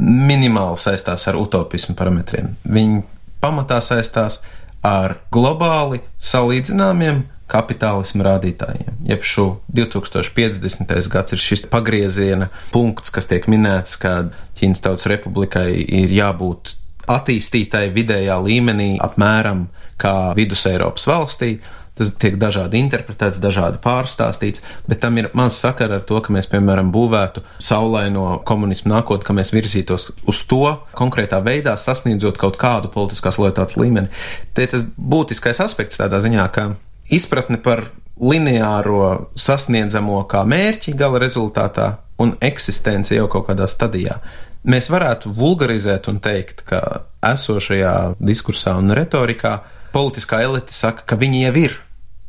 minimāli 0.00 0.80
saistās 0.80 1.28
ar 1.30 1.38
utopismu 1.38 1.94
parametriem. 1.98 2.54
Viņi 2.64 3.02
pamatā 3.42 3.80
saistās 3.84 4.40
ar 4.84 5.18
globāli 5.32 6.02
salīdzināmiem 6.22 7.24
kapitālismu 7.50 8.24
rādītājiem. 8.24 8.96
Jeb 9.08 9.24
šo 9.28 9.46
2050. 9.76 10.94
gads 11.12 11.36
ir 11.36 11.42
šis 11.42 11.66
pagrieziena 11.70 12.48
punkts, 12.72 13.12
kas 13.12 13.28
tiek 13.30 13.46
minēts, 13.52 13.98
ka 14.00 14.30
Ķīnas 14.58 14.82
Tautas 14.84 15.06
Republikai 15.10 15.68
ir 15.82 16.12
jābūt 16.14 16.74
attīstītai 17.10 17.90
vidējā 17.92 18.36
līmenī 18.40 18.94
apmēram 19.04 19.66
kā 20.00 20.32
Vidus 20.36 20.64
Eiropas 20.70 21.04
valstī, 21.08 21.58
Tas 21.94 22.10
tiek 22.18 22.34
dažādi 22.42 22.80
interpretēts, 22.82 23.38
dažādi 23.38 23.78
pārstāstīts, 23.82 24.64
bet 24.90 24.98
tam 25.04 25.20
ir 25.20 25.28
maz 25.38 25.54
sakara 25.62 26.00
ar 26.00 26.06
to, 26.06 26.18
ka 26.18 26.34
mēs, 26.34 26.48
piemēram, 26.50 26.90
būvētu 26.94 27.44
saulaino 27.62 28.40
komunismu 28.48 28.90
nākotni, 28.90 29.26
ka 29.28 29.36
mēs 29.36 29.52
virzītos 29.54 30.08
uz 30.26 30.40
to 30.50 30.72
konkrētā 30.98 31.38
veidā, 31.46 31.76
sasniedzot 31.78 32.40
kaut 32.40 32.58
kādu 32.58 32.90
politiskās 32.94 33.38
lojalitātes 33.38 33.78
līmeni. 33.78 34.10
Te 34.58 34.66
tas 34.72 34.82
būtiskais 34.98 35.62
aspekts 35.62 36.02
tādā 36.02 36.18
ziņā, 36.24 36.48
ka 36.50 36.72
izpratne 37.14 37.60
par 37.62 37.86
lineāro 38.18 39.30
sasniedzamo 39.38 40.24
kā 40.30 40.42
mērķi 40.50 40.96
gala 40.98 41.22
rezultātā 41.22 41.92
un 42.18 42.34
eksistence 42.42 43.14
jau 43.14 43.28
kaut 43.30 43.48
kādā 43.52 43.70
stadijā. 43.70 44.18
Mēs 44.64 44.88
varētu 44.90 45.30
vulgarizēt 45.36 46.08
un 46.08 46.18
teikt, 46.24 46.62
ka 46.66 47.04
esošajā 47.22 48.16
diskursā 48.18 48.78
un 48.80 48.94
retorikā 48.96 49.58
politiskā 49.94 50.40
elite 50.42 50.74
saka, 50.74 51.04
ka 51.06 51.18
viņi 51.20 51.42
jau 51.44 51.56
ir 51.66 51.74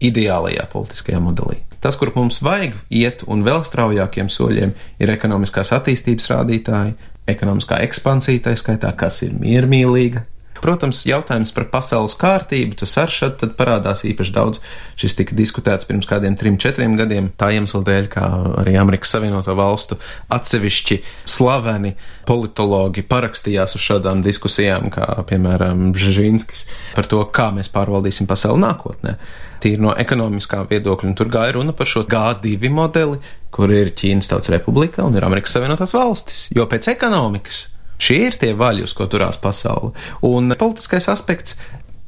ideālajā 0.03 0.67
politiskajā 0.71 1.21
modelī. 1.23 1.61
Tas, 1.79 1.97
kur 1.99 2.11
mums 2.15 2.41
vajag 2.41 2.73
iet 2.89 3.23
un 3.29 3.43
vēl 3.45 3.61
straujākiem 3.67 4.29
soļiem, 4.31 4.71
ir 4.99 5.11
ekonomiskās 5.13 5.71
attīstības 5.75 6.31
rādītāji, 6.31 6.95
ekonomiskā 7.29 7.77
ekspansija, 7.85 8.47
tā 8.47 8.55
skaitā, 8.57 8.91
kas 8.97 9.21
ir 9.25 9.35
miermīlīga, 9.37 10.25
Protams, 10.63 11.03
jautājums 11.07 11.51
par 11.55 11.67
pasaules 11.71 12.15
kārtību, 12.19 12.77
tas 12.79 12.95
ar 13.01 13.11
šad 13.11 13.43
parādās 13.57 14.05
īpaši 14.07 14.33
daudz. 14.35 14.61
Šis 14.99 15.17
tika 15.19 15.35
diskutēts 15.37 15.87
pirms 15.89 16.07
kādiem 16.09 16.37
trim, 16.39 16.59
četriem 16.61 16.95
gadiem, 16.99 17.27
tā 17.37 17.51
iemesla 17.55 17.83
dēļ, 17.85 18.07
kā 18.13 18.25
arī 18.63 18.77
Amerikas 18.79 19.11
Savienoto 19.15 19.55
Valstu 19.57 19.99
atsevišķi 20.33 21.01
slaveni 21.29 21.95
politologi 22.25 23.03
parakstījās 23.05 23.75
uz 23.77 23.83
šādām 23.83 24.23
diskusijām, 24.25 24.89
kā 24.93 25.05
piemēram 25.29 25.91
Bžežinskis, 25.95 26.65
par 26.95 27.09
to, 27.11 27.21
kā 27.35 27.51
mēs 27.55 27.69
pārvaldīsim 27.73 28.29
pasauli 28.29 28.63
nākotnē. 28.63 29.17
Tīri 29.63 29.81
no 29.81 29.93
ekonomiskā 29.97 30.63
viedokļa, 30.69 31.11
un 31.11 31.15
tur 31.17 31.29
gāja 31.31 31.55
runa 31.57 31.75
par 31.75 31.89
šo 31.89 32.03
G2 32.09 32.71
modeli, 32.73 33.21
kur 33.55 33.71
ir 33.71 33.93
Ķīnas 33.95 34.31
Tautas 34.31 34.51
Republika 34.53 35.05
un 35.05 35.15
ir 35.15 35.25
Amerikas 35.25 35.55
Savienotās 35.55 35.95
valstis. 35.95 36.49
Jo 36.55 36.67
pēc 36.69 36.91
ekonomikas 36.91 37.65
Šie 38.01 38.25
ir 38.27 38.37
tie 38.39 38.51
vaļi, 38.57 38.83
uz 38.85 38.93
ko 38.95 39.07
turās 39.11 39.39
pasaule. 39.41 39.93
Un 40.25 40.51
politiskais 40.59 41.07
aspekts 41.11 41.57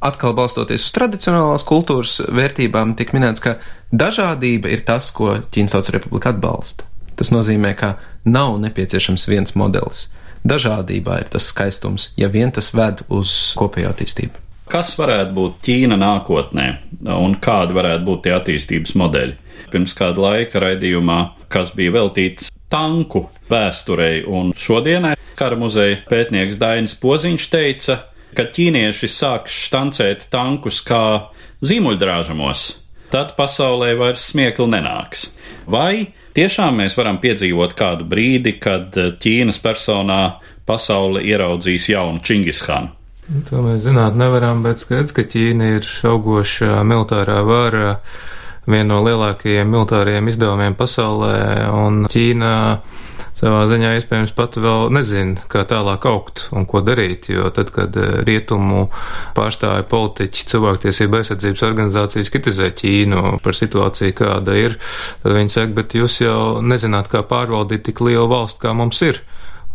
atkal 0.04 0.34
balstoties 0.38 0.84
uz 0.86 0.92
tradicionālās 0.94 1.64
kultūras 1.66 2.20
vērtībām, 2.28 2.94
tiek 2.98 3.14
minēts, 3.16 3.42
ka 3.42 3.56
dažādība 3.90 4.70
ir 4.72 4.84
tas, 4.86 5.10
ko 5.14 5.38
Ķīnas 5.42 5.74
Tautas 5.74 5.94
Republika 5.94 6.32
atbalsta. 6.34 6.86
Tas 7.18 7.32
nozīmē, 7.34 7.72
ka 7.78 7.96
nav 8.28 8.60
nepieciešams 8.62 9.26
viens 9.30 9.56
modelis. 9.58 10.06
Dažādībā 10.46 11.18
ir 11.24 11.32
tas 11.32 11.48
skaistums, 11.50 12.12
ja 12.16 12.28
vien 12.30 12.52
tas 12.54 12.70
ved 12.76 13.02
uz 13.10 13.54
kopējo 13.58 13.90
attīstību. 13.90 14.44
Kas 14.70 14.92
varētu 15.00 15.34
būt 15.34 15.58
Ķīna 15.64 15.96
nākotnē 15.98 16.66
un 17.16 17.34
kādi 17.42 17.74
varētu 17.74 18.04
būt 18.06 18.26
tie 18.26 18.34
attīstības 18.36 18.94
modeļi? 19.00 19.36
Pirms 19.72 19.94
kāda 19.98 20.24
laika 20.24 20.62
raidījumā, 20.62 21.18
kas 21.52 21.72
bija 21.76 21.96
veltīts 21.98 22.50
tanku 22.68 23.26
vēsturei 23.50 24.22
un 24.28 24.52
šodienai, 24.56 25.14
kara 25.38 25.56
muzeja 25.58 26.02
pētnieks 26.08 26.60
Dainis 26.60 26.96
Poziņš 27.00 27.48
teica, 27.52 27.98
ka 28.36 28.44
ķīnieši 28.54 29.08
sāks 29.10 29.54
štancēt 29.68 30.28
tankus 30.32 30.82
kā 30.86 31.30
zīmuļdrāžamos, 31.64 32.68
tad 33.12 33.34
pasaulē 33.38 33.94
vairs 33.98 34.28
smiekli 34.32 34.68
nenāks. 34.74 35.28
Vai 35.70 36.12
tiešām 36.36 36.82
mēs 36.82 36.96
varam 36.98 37.20
piedzīvot 37.22 37.74
kādu 37.78 38.06
brīdi, 38.08 38.58
kad 38.60 38.94
Ķīnas 38.94 39.60
personā 39.64 40.20
pasaule 40.68 41.24
ieraudzīs 41.24 41.88
jaunu 41.94 42.22
Čingishanu? 42.24 42.94
To 43.50 43.60
mēs 43.60 43.82
zināt 43.84 44.16
nevaram, 44.16 44.62
bet 44.64 44.80
skaidrs, 44.80 45.12
ka 45.16 45.24
Ķīna 45.28 45.74
ir 45.76 45.88
augoša 46.08 46.80
militārā 46.88 47.42
vara, 47.44 47.98
viena 48.68 48.92
no 48.92 49.02
lielākajiem 49.06 49.68
militāriem 49.72 50.28
izdevumiem 50.30 50.76
pasaulē, 50.78 51.36
un 51.72 52.04
Ķīna 52.12 52.54
savā 53.38 53.62
ziņā 53.70 53.92
iespējams 53.98 54.32
pat 54.36 54.58
vēl 54.58 54.88
nezina, 54.94 55.44
kā 55.50 55.62
tālāk 55.68 56.06
augt 56.10 56.46
un 56.56 56.66
ko 56.68 56.82
darīt, 56.84 57.30
jo 57.30 57.48
tad, 57.54 57.70
kad 57.74 57.94
eh, 57.98 58.20
rietumu 58.26 58.88
pārstāja 59.36 59.86
politiķi, 59.88 60.46
cilvēktiesība 60.52 61.22
aizsardzības 61.22 61.64
organizācijas 61.68 62.32
kritizē 62.34 62.70
Ķīnu 62.80 63.38
par 63.44 63.58
situāciju, 63.58 64.16
kāda 64.18 64.58
ir, 64.58 64.78
tad 65.22 65.38
viņi 65.38 65.54
saka, 65.54 65.74
bet 65.78 65.98
jūs 65.98 66.20
jau 66.24 66.40
nezināt, 66.64 67.10
kā 67.12 67.22
pārvaldīt 67.26 67.86
tik 67.88 68.02
lielu 68.04 68.26
valstu, 68.30 68.66
kā 68.66 68.74
mums 68.76 69.02
ir. 69.06 69.22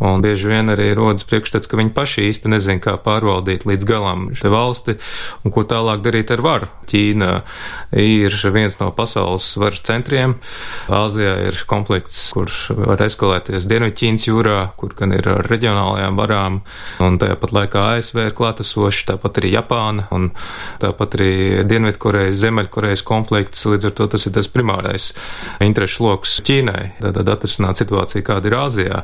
Un 0.01 0.23
bieži 0.25 0.49
vien 0.49 0.71
arī 0.73 0.89
rodas 0.97 1.25
priekšstats, 1.29 1.69
ka 1.69 1.77
viņi 1.77 1.93
paši 1.93 2.25
īsti 2.31 2.49
nezin, 2.49 2.79
kā 2.81 2.95
pārvaldīt 2.97 3.67
līdz 3.69 3.85
galam 3.85 4.23
šo 4.35 4.49
valsti 4.49 4.97
un 5.45 5.53
ko 5.53 5.61
tālāk 5.69 6.01
darīt 6.01 6.33
ar 6.33 6.41
varu. 6.41 6.69
Ķīna 6.89 7.29
ir 8.01 8.33
viens 8.55 8.75
no 8.81 8.89
pasaules 8.95 9.45
varas 9.61 9.83
centriem. 9.85 10.35
Āzijā 10.91 11.35
ir 11.47 11.61
konflikts, 11.69 12.31
kurš 12.35 12.73
var 12.75 13.03
eskalēties 13.05 13.67
Dienvidķīnas 13.69 14.27
jūrā, 14.27 14.57
kur 14.81 14.95
gan 14.97 15.13
ir 15.15 15.29
ar 15.29 15.47
reģionālajām 15.47 16.17
varām, 16.19 16.59
un 17.05 17.19
tāpat 17.21 17.53
laikā 17.55 17.85
ASV 17.93 18.25
ir 18.25 18.35
klātesoši, 18.37 19.07
tāpat 19.13 19.39
arī 19.39 19.53
Japāna, 19.53 20.07
un 20.15 20.31
tāpat 20.81 21.19
arī 21.19 21.31
Dienvidkorejas, 21.69 22.41
Ziemeļkorejas 22.41 23.05
konflikts. 23.07 23.63
Līdz 23.69 23.91
ar 23.91 23.95
to 24.01 24.09
tas 24.15 24.27
ir 24.27 24.35
tas 24.35 24.51
primārais 24.51 25.11
interešu 25.63 26.09
lokus 26.09 26.35
Ķīnai. 26.43 26.97
Tad 26.99 27.33
atrisināt 27.37 27.79
situāciju, 27.79 28.25
kāda 28.27 28.49
ir 28.49 28.59
Āzijā. 28.59 29.01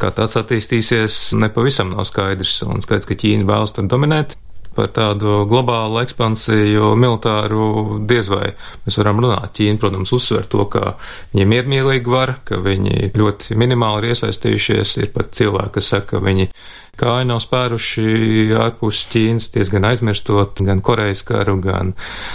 Kā 0.00 0.12
tas 0.26 0.42
attīstīsies, 0.42 1.20
nepavisam 1.38 1.94
nav 1.94 2.06
skaidrs. 2.08 2.58
Un 2.66 2.82
skaidrs, 2.84 3.08
ka 3.08 3.18
Ķīna 3.18 3.46
vēlas 3.48 3.74
tur 3.76 3.88
dominēt. 3.90 4.36
Par 4.76 4.90
tādu 4.92 5.42
globālu 5.48 6.02
ekspansiju, 6.02 6.92
militāru 7.00 8.00
diez 8.08 8.30
vai 8.32 8.50
mēs 8.84 8.98
varam 9.00 9.22
runāt. 9.24 9.54
Ķīna, 9.56 9.80
protams, 9.80 10.12
uzsver 10.16 10.48
to, 10.52 10.66
ka 10.72 10.96
viņi 11.32 11.48
miermīlīgi 11.52 12.12
var, 12.12 12.36
ka 12.44 12.60
viņi 12.62 13.12
ļoti 13.16 13.56
minimāli 13.56 14.04
ir 14.04 14.16
iesaistījušies. 14.16 14.98
Ir 15.02 15.14
pat 15.14 15.32
cilvēki, 15.36 15.76
kas 15.78 15.94
saka, 15.94 16.16
ka 16.16 16.24
viņi 16.24 16.50
kāju 16.96 17.28
nav 17.28 17.40
spēruši 17.44 18.54
ārpus 18.56 19.02
Ķīnas, 19.12 19.50
diezgan 19.54 19.86
aizmirstot 19.88 20.62
gan 20.66 20.80
Korejas 20.84 21.22
karu, 21.26 21.58
gan 21.64 21.92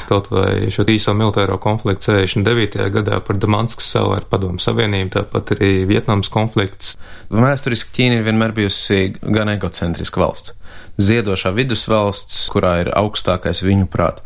kaut 0.09 0.29
vai 0.33 0.69
šo 0.73 0.85
īso 0.91 1.15
militāro 1.17 1.57
konfliktu 1.61 2.11
69. 2.11 2.87
gadā 2.93 3.19
par 3.25 3.41
Damanskas 3.41 3.89
salu 3.95 4.15
ar 4.17 4.27
Padomu 4.29 4.61
Savienību, 4.61 5.13
tāpat 5.17 5.55
arī 5.57 5.73
Vietnams 5.89 6.31
konflikts. 6.33 6.95
Vēsturiski 7.33 7.97
Ķīna 7.97 8.21
ir 8.21 8.27
vienmēr 8.29 8.55
bijusi 8.57 9.03
gan 9.21 9.51
egocentriska 9.57 10.21
valsts 10.21 10.57
ziedošā 11.01 11.51
vidusvalsts, 11.57 12.45
kurā 12.53 12.77
ir 12.83 12.91
augstākais 12.97 13.63
viņu 13.65 13.89
prāt 13.91 14.21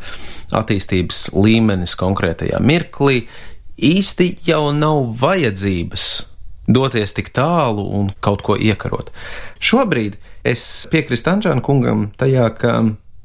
attīstības 0.56 1.30
līmenis 1.36 1.96
konkrētajā 2.00 2.62
mirklī, 2.64 3.26
īsti 3.76 4.32
jau 4.48 4.70
nav 4.76 5.12
vajadzības 5.22 6.08
doties 6.68 7.14
tik 7.14 7.32
tālu 7.36 7.86
un 8.00 8.10
kaut 8.26 8.44
ko 8.46 8.58
iekarot. 8.58 9.12
Šobrīd 9.62 10.18
es 10.46 10.86
piekrītu 10.92 11.32
Anģēna 11.36 11.64
kungam 11.66 12.08
tajā, 12.18 12.48
ka 12.58 12.78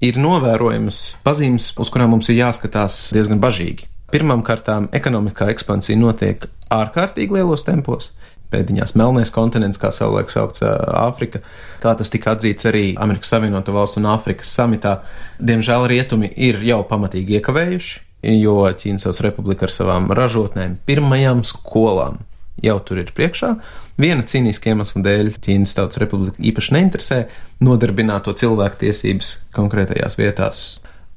ir 0.04 0.18
novērojamas 0.20 1.00
pazīmes, 1.24 1.72
uz 1.80 1.92
kurām 1.92 2.14
mums 2.14 2.30
ir 2.32 2.40
jāskatās 2.40 3.08
diezgan 3.14 3.40
bažīgi. 3.42 3.88
Pirmkārt, 4.10 4.66
ekonomiskā 4.96 5.50
ekspansija 5.52 5.98
notiek 6.00 6.48
ārkārtīgi 6.74 7.36
lielos 7.38 7.62
tempos 7.66 8.10
pēdiņās 8.50 8.94
melnais 8.98 9.32
kontinents, 9.34 9.80
kā 9.80 9.92
savulaik 9.94 10.32
saukts 10.32 10.64
Āfrika. 10.64 11.42
Tā 11.82 11.94
tas 11.98 12.12
tika 12.12 12.34
atzīts 12.34 12.68
arī 12.70 12.84
Amerikas 13.00 13.32
Savienoto 13.32 13.74
Valstu 13.76 14.00
un 14.02 14.08
Āfrikas 14.12 14.52
samitā. 14.56 15.00
Diemžēl 15.38 15.86
rietumi 15.90 16.32
ir 16.36 16.60
jau 16.66 16.82
pamatīgi 16.88 17.38
iekavējuši, 17.38 18.00
jo 18.40 18.56
Ķīnas 18.82 19.22
republika 19.24 19.68
ar 19.68 19.74
savām 19.74 20.10
ražotnēm, 20.16 20.80
pirmajām 20.88 21.44
skolām 21.46 22.20
jau 22.64 22.76
tur 22.84 23.00
ir 23.00 23.12
priekšā. 23.16 23.54
Viena 24.00 24.24
cīnīska 24.26 24.72
iemesla 24.72 25.02
dēļ 25.04 25.32
Ķīnas 25.44 25.76
Tautas 25.76 26.00
Republika 26.02 26.42
īpaši 26.50 26.76
neinteresē 26.76 27.20
nodarbināto 27.64 28.34
cilvēku 28.36 28.82
tiesības 28.84 29.32
konkrētajās 29.56 30.18
vietās. 30.20 30.66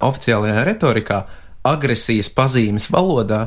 Oficiālajā 0.03 0.63
retorikā 0.67 1.23
agresijas 1.67 2.31
pazīmes 2.35 2.89
valodā 2.91 3.45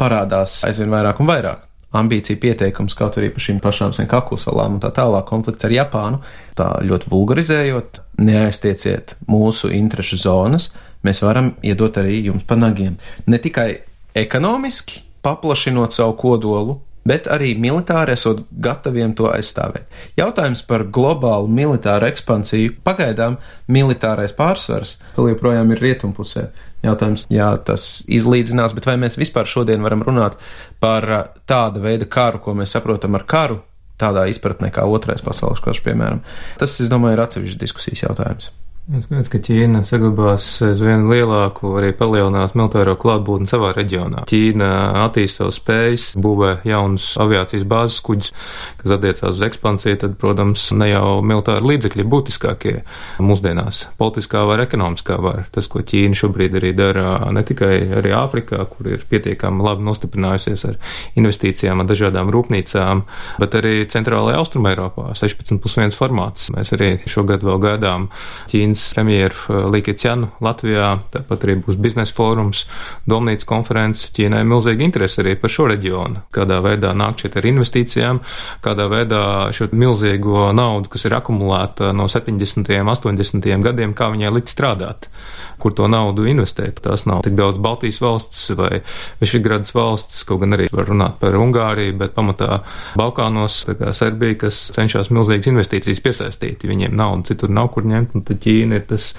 parādās 0.00 0.62
aizvien 0.68 0.92
vairāk 0.92 1.20
un 1.20 1.28
vairāk 1.28 1.69
ambīcija 1.96 2.38
pieteikums 2.40 2.94
kaut 2.98 3.18
arī 3.18 3.30
par 3.34 3.44
šīm 3.44 3.60
pašām 3.62 3.94
Senkaku 3.96 4.38
salām 4.40 4.76
un 4.76 4.82
tā 4.82 4.92
tālāk 4.94 5.26
konflikts 5.30 5.66
ar 5.66 5.74
Japānu. 5.74 6.20
Tā 6.58 6.68
ļoti 6.86 7.10
vulgarizējot, 7.10 8.02
neaiztieciet 8.22 9.16
mūsu 9.30 9.72
interešu 9.74 10.20
zonas, 10.24 10.70
mēs 11.06 11.22
varam 11.24 11.54
iedot 11.66 11.98
arī 12.00 12.20
jums 12.28 12.46
pa 12.46 12.58
nagiem. 12.58 12.98
Ne 13.26 13.40
tikai 13.42 13.70
ekonomiski, 14.14 15.02
paplašinot 15.24 15.94
savu 15.96 16.16
kodolu, 16.20 16.78
bet 17.06 17.28
arī 17.32 17.54
militāri 17.58 18.14
esot 18.14 18.42
gataviem 18.62 19.14
to 19.16 19.28
aizstāvēt. 19.30 19.86
Jautājums 20.20 20.62
par 20.68 20.84
globālu 20.92 21.48
militāru 21.50 22.08
ekspansiju 22.10 22.76
pagaidām 22.84 23.38
militārais 23.72 24.34
pārsvars 24.36 24.98
vēl 25.16 25.32
joprojām 25.32 25.72
ir 25.74 25.82
rietumpusē. 25.86 26.50
Jautājums, 26.84 27.26
jā, 27.32 27.50
tas 27.66 27.86
izlīdzinās, 28.08 28.72
bet 28.76 28.86
vai 28.88 28.96
mēs 29.02 29.18
vispār 29.20 29.48
šodien 29.48 29.82
varam 29.84 30.04
runāt 30.06 30.38
par 30.80 31.06
tāda 31.48 31.82
veida 31.82 32.08
karu, 32.08 32.40
ko 32.40 32.54
mēs 32.56 32.72
saprotam 32.76 33.18
ar 33.18 33.26
karu, 33.28 33.60
tādā 34.00 34.24
izpratnē 34.32 34.70
kā 34.72 34.86
otrais 34.88 35.20
pasaules 35.24 35.60
karš, 35.64 35.82
piemēram. 35.84 36.24
Tas, 36.60 36.78
es 36.80 36.88
domāju, 36.92 37.18
ir 37.18 37.24
atsevišķs 37.26 37.60
diskusijas 37.60 38.06
jautājums. 38.06 38.48
Skaidrs, 38.88 39.28
ka 39.30 39.38
Ķīna 39.38 39.84
saglabās 39.86 40.44
aizvien 40.66 41.04
lielāku, 41.06 41.68
arī 41.78 41.92
palielinās 41.94 42.56
militāro 42.58 42.96
klātbūtni 42.98 43.46
savā 43.46 43.68
reģionā. 43.76 44.24
Ķīna 44.26 44.70
attīst 45.04 45.38
savus 45.38 45.60
spējas, 45.60 46.06
būvē 46.18 46.56
jaunus 46.66 47.12
aviācijas 47.22 47.66
bāzes 47.70 48.00
kuģus, 48.02 48.32
kas 48.80 48.94
attiecās 48.96 49.36
uz 49.36 49.44
ekspansiju, 49.46 49.98
tad, 50.02 50.16
protams, 50.18 50.64
ne 50.74 50.88
jau 50.90 51.20
militāri 51.22 51.68
līdzekļi 51.70 52.06
būtiskākie 52.10 52.74
mūsdienās- 53.22 53.84
politiskā 54.00 54.42
vai 54.48 54.58
ekonomiskā 54.64 55.20
vara. 55.22 55.46
Tas, 55.54 55.68
ko 55.70 55.84
Ķīna 55.86 56.18
šobrīd 56.18 56.58
arī 56.58 56.74
dara 56.74 57.30
ne 57.30 57.44
tikai 57.46 57.94
arī 57.94 58.10
Āfrikā, 58.10 58.66
kur 58.74 58.90
ir 58.90 59.06
pietiekami 59.06 59.62
labi 59.62 59.86
nostiprinājusies 59.86 60.66
ar 60.66 60.74
investīcijām, 61.14 61.78
ar 61.78 61.86
dažādām 61.86 62.32
rūpnīcām, 62.34 63.04
bet 63.38 63.52
arī 63.52 63.86
Centrālajā 63.86 64.42
Austrumē 64.42 64.74
Eiropā- 64.74 65.14
16 65.14 65.60
plus 65.60 65.76
1 65.76 65.94
formāts. 65.94 66.50
Mēs 66.50 66.74
arī 66.74 66.98
šogad 67.06 67.42
vēl 67.42 67.60
gaidām 67.60 68.08
Ķīnas 68.48 68.69
Ķīnas 68.70 68.94
premjeru 68.94 69.34
uh, 69.48 69.64
Likicianu 69.72 70.28
Latvijā, 70.44 71.00
tāpat 71.10 71.44
arī 71.44 71.56
būs 71.64 71.78
biznesa 71.80 72.14
fórums, 72.14 72.66
domnīcas 73.10 73.46
konferences. 73.48 74.12
Ķīnai 74.14 74.44
milzīgi 74.46 74.84
interesi 74.86 75.20
arī 75.22 75.34
par 75.40 75.50
šo 75.50 75.66
reģionu, 75.70 76.22
kādā 76.34 76.60
veidā 76.62 76.92
nākt 76.94 77.24
šeit 77.24 77.38
ar 77.40 77.48
investīcijām, 77.50 78.20
kādā 78.62 78.86
veidā 78.90 79.22
šo 79.56 79.70
milzīgo 79.74 80.50
naudu, 80.54 80.90
kas 80.92 81.08
ir 81.08 81.16
akumulēta 81.18 81.90
no 81.96 82.06
70. 82.10 82.70
un 82.78 82.92
80. 82.92 83.50
gadiem, 83.66 83.94
kā 83.98 84.10
viņai 84.12 84.30
likt 84.36 84.52
strādāt, 84.52 85.10
kur 85.58 85.74
to 85.74 85.88
naudu 85.90 86.28
investēt. 86.30 86.78
Tās 86.84 87.06
nav 87.10 87.24
tik 87.26 87.34
daudz 87.38 87.58
Baltijas 87.58 88.00
valsts 88.02 88.52
vai 88.58 88.82
Višegradas 89.22 89.74
valsts, 89.74 90.22
kaut 90.28 90.44
gan 90.44 90.54
arī 90.58 90.70
var 90.70 90.88
runāt 90.90 91.18
par 91.22 91.34
Ungāriju, 91.38 91.96
bet 92.00 92.14
pamatā 92.14 92.62
Balkānos, 92.98 93.64
kā 93.66 93.90
Serbija, 93.96 94.38
kas 94.46 94.62
cenšas 94.76 95.10
milzīgas 95.10 95.50
investīcijas 95.50 96.04
piesaistīt. 96.04 96.68
Viņiem 96.70 96.94
naudu 96.96 97.32
citur 97.32 97.50
nav 97.52 97.72
kur 97.74 97.88
ņemt, 97.88 98.14
un 98.14 98.26
tad 98.26 98.40
Ķīna 98.40 98.59
ir 98.68 98.86
tas, 98.90 99.12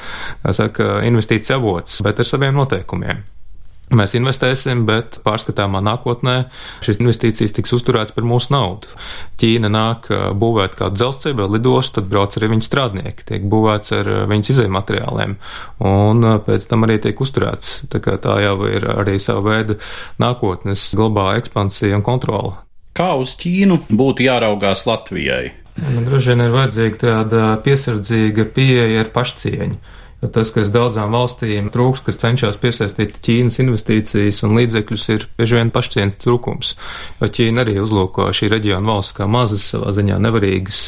saka, 0.58 1.01
investīcija 1.08 1.58
avots, 1.58 2.01
bet 2.06 2.21
ar 2.21 2.27
saviem 2.27 2.58
noteikumiem. 2.58 3.25
Mēs 3.91 4.13
investēsim, 4.15 4.86
bet 4.88 5.17
pārskatāmā 5.25 5.82
nākotnē 5.84 6.36
šīs 6.86 7.01
investīcijas 7.01 7.51
tiks 7.58 7.73
uzturētas 7.75 8.15
par 8.15 8.23
mūsu 8.27 8.54
naudu. 8.56 8.88
Ķīna 9.41 9.67
nāk 9.73 10.08
būvēt 10.39 10.77
kādu 10.80 10.95
dzelzceļu 10.95 11.49
lidostu, 11.51 11.97
tad 11.99 12.08
brauc 12.13 12.38
arī 12.39 12.54
viņu 12.54 12.67
strādnieki, 12.69 13.27
tiek 13.27 13.51
būvēts 13.51 13.91
ar 13.99 14.12
viņas 14.32 14.54
izējuma 14.56 14.80
materiāliem, 14.80 15.36
un 15.91 16.32
pēc 16.47 16.71
tam 16.71 16.88
arī 16.88 17.01
tiek 17.04 17.19
uzturēts. 17.19 17.82
Tā, 17.91 17.99
tā 17.99 18.39
jau 18.45 18.58
ir 18.71 18.88
arī 18.95 19.19
sava 19.19 19.43
veida 19.49 19.80
nākotnes 20.23 20.93
globāla 20.95 21.41
ekspansija 21.43 21.99
un 21.99 22.08
kontrola. 22.08 22.62
Kā 22.97 23.13
uz 23.19 23.38
Ķīnu 23.39 23.77
būtu 23.88 24.25
jāraugās 24.27 24.84
Latvijai? 24.89 25.54
Nu, 25.80 26.04
droši 26.04 26.34
vien 26.34 26.43
ir 26.43 26.51
vajadzīga 26.51 26.99
tāda 26.99 27.43
piesardzīga 27.63 28.45
pieeja 28.56 29.06
ar 29.06 29.12
pašcieņu. 29.15 29.77
Tas, 30.22 30.52
kas 30.54 30.70
daudzām 30.70 31.16
valstīm 31.16 31.72
trūks, 31.74 32.04
kas 32.06 32.20
cenšas 32.22 32.60
piesaistīt 32.62 33.16
Ķīnas 33.26 33.56
investīcijas 33.64 34.44
un 34.46 34.54
līdzekļus, 34.54 35.06
ir 35.16 35.26
bieži 35.40 35.58
vien 35.58 35.72
pašcieņas 35.74 36.20
trūkums. 36.22 36.76
Jo 37.18 37.30
Ķīna 37.34 37.64
arī 37.64 37.80
uzlūko 37.82 38.28
šī 38.38 38.52
reģiona 38.54 38.86
valsts 38.86 39.16
kā 39.18 39.26
mazas, 39.26 39.66
savā 39.74 39.96
ziņā 39.98 40.20
nevarīgas. 40.22 40.84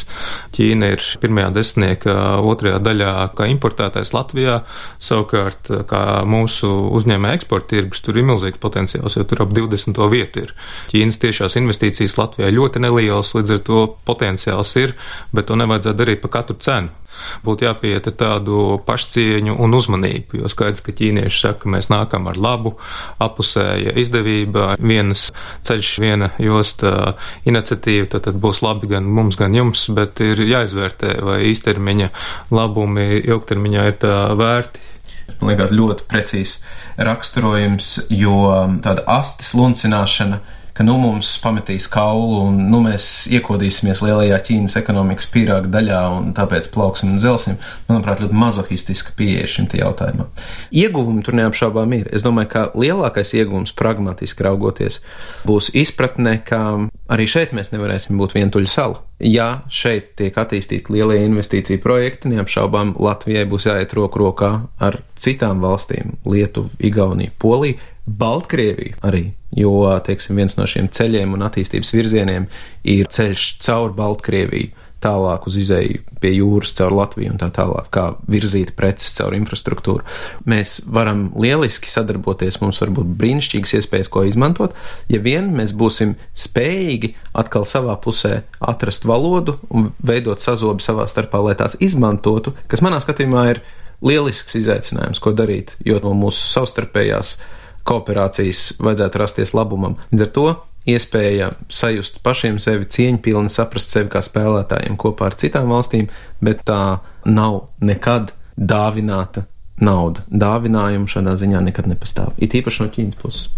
Ķīna 0.53 0.91
ir 0.93 1.07
pirmajā 1.23 1.49
desmitniekā, 1.57 2.17
otrajā 2.45 2.77
daļā 2.85 3.15
kā 3.33 3.49
importētājs 3.55 4.13
Latvijā, 4.13 4.61
savukārt 5.01 5.73
kā 5.89 6.05
mūsu 6.29 6.69
uzņēmē 6.93 7.33
eksporta 7.39 7.73
tirgus, 7.73 8.05
tur 8.05 8.21
ir 8.21 8.29
milzīgs 8.29 8.61
potenciāls, 8.61 9.17
jo 9.17 9.25
tur 9.25 9.47
ap 9.47 9.57
20. 9.57 9.97
vietu 10.13 10.45
ir. 10.45 10.57
Ķīnas 10.93 11.17
tiešās 11.25 11.57
investīcijas 11.57 12.19
Latvijā 12.21 12.53
ļoti 12.53 12.85
nelielas, 12.85 13.33
līdz 13.33 13.57
ar 13.57 13.65
to 13.65 13.85
potenciāls 14.05 14.77
ir, 14.77 14.93
bet 15.33 15.49
to 15.49 15.57
nevajadzētu 15.57 16.05
darīt 16.05 16.21
pa 16.21 16.37
katru 16.37 16.61
cenu 16.61 16.99
būtu 17.45 17.67
jāpiet 17.67 18.07
ar 18.09 18.15
tādu 18.19 18.59
pašcieņu 18.87 19.57
un 19.61 19.77
uzmanību, 19.77 20.41
jo 20.41 20.51
skaidrs, 20.51 20.83
ka 20.85 20.95
ķīnieši 20.95 21.39
saka, 21.39 21.63
ka 21.63 21.73
mēs 21.75 21.89
nākam 21.93 22.29
ar 22.31 22.39
labu, 22.39 22.75
apusēja 23.23 23.95
izdevība, 23.99 24.73
vienas 24.79 25.29
ceļš, 25.67 25.91
viena 26.03 26.31
josta 26.41 27.13
iniciatīva, 27.49 28.09
tad, 28.13 28.27
tad 28.29 28.39
būs 28.43 28.63
labi 28.65 28.89
gan 28.91 29.07
mums, 29.07 29.37
gan 29.39 29.55
jums, 29.55 29.85
bet 29.93 30.21
ir 30.23 30.41
jāizvērtē, 30.47 31.17
vai 31.25 31.41
īstermiņa 31.51 32.09
labumi 32.53 33.21
ilgtermiņā 33.21 33.85
ir 33.91 34.01
tā 34.03 34.17
vērti. 34.39 34.89
Man 35.39 35.53
liekas, 35.53 35.71
ļoti 35.75 36.05
precīzs 36.09 36.57
raksturojums, 36.99 37.93
jo 38.13 38.35
tāda 38.83 39.05
astes 39.15 39.53
luncināšana 39.57 40.41
ka 40.73 40.83
nu 40.85 40.95
mums 40.97 41.35
pametīs 41.43 41.85
kaulu 41.91 42.39
un 42.47 42.57
nu 42.71 42.79
mēs 42.83 43.27
iekodīsimies 43.33 44.01
lielajā 44.03 44.39
Ķīnas 44.47 44.77
ekonomikas 44.79 45.29
pīrāga 45.33 45.69
daļā 45.73 46.01
un 46.17 46.31
tāpēc 46.37 46.69
plauksim 46.73 47.13
un 47.13 47.21
zelsim. 47.21 47.59
Manuprāt, 47.89 48.23
ļoti 48.23 48.37
mazohistiska 48.41 49.13
pieeja 49.17 49.49
šim 49.49 49.69
jautājumam. 49.73 50.31
Ieguvumi 50.73 51.23
tur 51.25 51.37
neapšaubām 51.37 51.93
ir. 51.99 52.09
Es 52.13 52.25
domāju, 52.25 52.49
ka 52.53 52.65
lielākais 52.77 53.35
ieguvums 53.37 53.75
pragmatiski 53.77 54.45
raugoties 54.47 54.99
būs 55.47 55.71
izpratne, 55.77 56.39
ka 56.45 56.61
arī 57.13 57.29
šeit 57.29 57.53
mēs 57.53 57.73
nevarēsim 57.73 58.17
būt 58.19 58.35
vientuļa 58.37 58.73
sala. 58.73 59.01
Ja 59.23 59.63
šeit 59.71 60.15
tiek 60.19 60.35
attīstīti 60.35 60.91
lielie 60.91 61.21
investīcija 61.23 61.79
projekti, 61.83 62.33
neapšaubām 62.33 62.95
Latvijai 62.99 63.45
būs 63.47 63.69
jāiet 63.69 63.93
roku 63.95 64.19
rokā 64.19 64.51
ar 64.83 64.99
citām 65.15 65.61
valstīm- 65.63 66.17
Lietuvu, 66.33 66.73
Igauniju, 66.83 67.31
Poliju, 67.39 67.77
Baltkrieviju 68.05 68.99
arī. 69.05 69.25
Jo, 69.55 69.71
teiksim, 70.03 70.39
viens 70.39 70.57
no 70.57 70.65
šiem 70.67 70.89
ceļiem 70.91 71.35
un 71.35 71.45
attīstības 71.45 71.93
virzieniem 71.93 72.47
ir 72.89 73.11
ceļš 73.13 73.45
caur 73.63 73.93
Baltkrieviju, 73.95 74.73
tālāk 75.03 75.47
uz 75.49 75.57
izēju 75.59 76.01
pie 76.23 76.31
jūras, 76.37 76.71
caur 76.77 76.93
Latviju 76.95 77.33
un 77.33 77.39
tā 77.41 77.49
tālāk, 77.53 77.89
kā 77.93 78.05
virzīt 78.31 78.73
preces 78.77 79.13
caur 79.17 79.35
infrastruktūru. 79.35 80.03
Mēs 80.49 80.77
varam 80.95 81.25
lieliski 81.39 81.91
sadarboties, 81.91 82.61
mums 82.63 82.79
var 82.83 82.93
būt 82.95 83.13
brīnišķīgas 83.19 83.75
iespējas, 83.79 84.11
ko 84.13 84.25
izmantot, 84.27 84.75
ja 85.11 85.21
vien 85.23 85.51
mēs 85.57 85.75
būsim 85.75 86.15
spējīgi 86.45 87.13
atkal 87.39 87.67
savā 87.69 87.97
pusē 88.03 88.43
atrast 88.63 89.07
valodu 89.09 89.57
un 89.73 89.91
veidot 90.03 90.43
sazobi 90.43 90.85
savā 90.85 91.07
starpā, 91.11 91.43
lai 91.43 91.57
tās 91.59 91.77
izmantotu, 91.83 92.55
kas 92.71 92.83
manā 92.85 93.01
skatījumā 93.03 93.49
ir 93.53 93.63
lielisks 94.03 94.55
izaicinājums, 94.59 95.21
ko 95.23 95.35
darīt, 95.35 95.77
jo 95.87 95.99
no 96.03 96.15
mūsu 96.17 96.47
savstarpējās 96.51 97.37
kooperācijas 97.87 98.77
vajadzētu 98.83 99.21
rasties 99.21 99.53
labumam. 99.55 99.97
Līdz 100.11 100.25
ar 100.25 100.31
to 100.35 100.47
iespēja 100.89 101.49
sajust 101.71 102.19
pašiem 102.23 102.59
sevi 102.63 102.87
cieņpilni, 102.91 103.51
saprast 103.51 103.93
sevi 103.93 104.11
kā 104.13 104.23
spēlētājiem 104.23 104.97
kopā 104.99 105.29
ar 105.31 105.37
citām 105.39 105.71
valstīm, 105.71 106.09
bet 106.43 106.63
tā 106.67 106.99
nav 107.25 107.67
nekad 107.83 108.33
dāvināta 108.57 109.45
nauda. 109.83 110.23
Dāvinājumu 110.29 111.09
šādā 111.09 111.35
ziņā 111.39 111.63
nekad 111.63 111.89
nepastāv. 111.89 112.33
It 112.37 112.55
īpaši 112.57 112.83
no 112.83 112.91
Ķīnas 112.93 113.19
puses. 113.19 113.49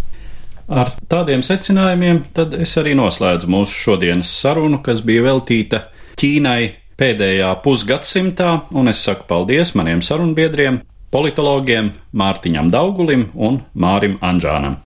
Ar 0.66 0.90
tādiem 1.12 1.44
secinājumiem 1.46 2.24
tad 2.34 2.56
es 2.58 2.74
arī 2.82 2.96
noslēdzu 2.98 3.50
mūsu 3.54 3.76
šodienas 3.84 4.32
sarunu, 4.34 4.82
kas 4.86 5.04
bija 5.06 5.28
veltīta 5.28 5.84
Ķīnai 6.18 6.62
pēdējā 6.98 7.52
pusgadsimtā, 7.62 8.52
un 8.74 8.90
es 8.90 9.04
saku 9.06 9.28
paldies 9.30 9.76
maniem 9.78 10.02
sarunbiedriem, 10.06 10.80
politologiem 11.16 11.94
Mārtiņam 12.12 12.72
Daugulim 12.74 13.30
un 13.48 13.62
Mārim 13.72 14.18
Anžānam. 14.20 14.82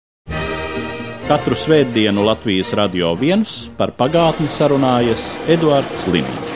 Katru 1.27 1.55
svētdienu 1.59 2.25
Latvijas 2.27 2.73
radio 2.79 3.13
viens 3.19 3.55
par 3.79 3.95
pagātni 4.01 4.51
sarunājas 4.51 5.29
Eduards 5.55 6.07
Liniņš. 6.11 6.46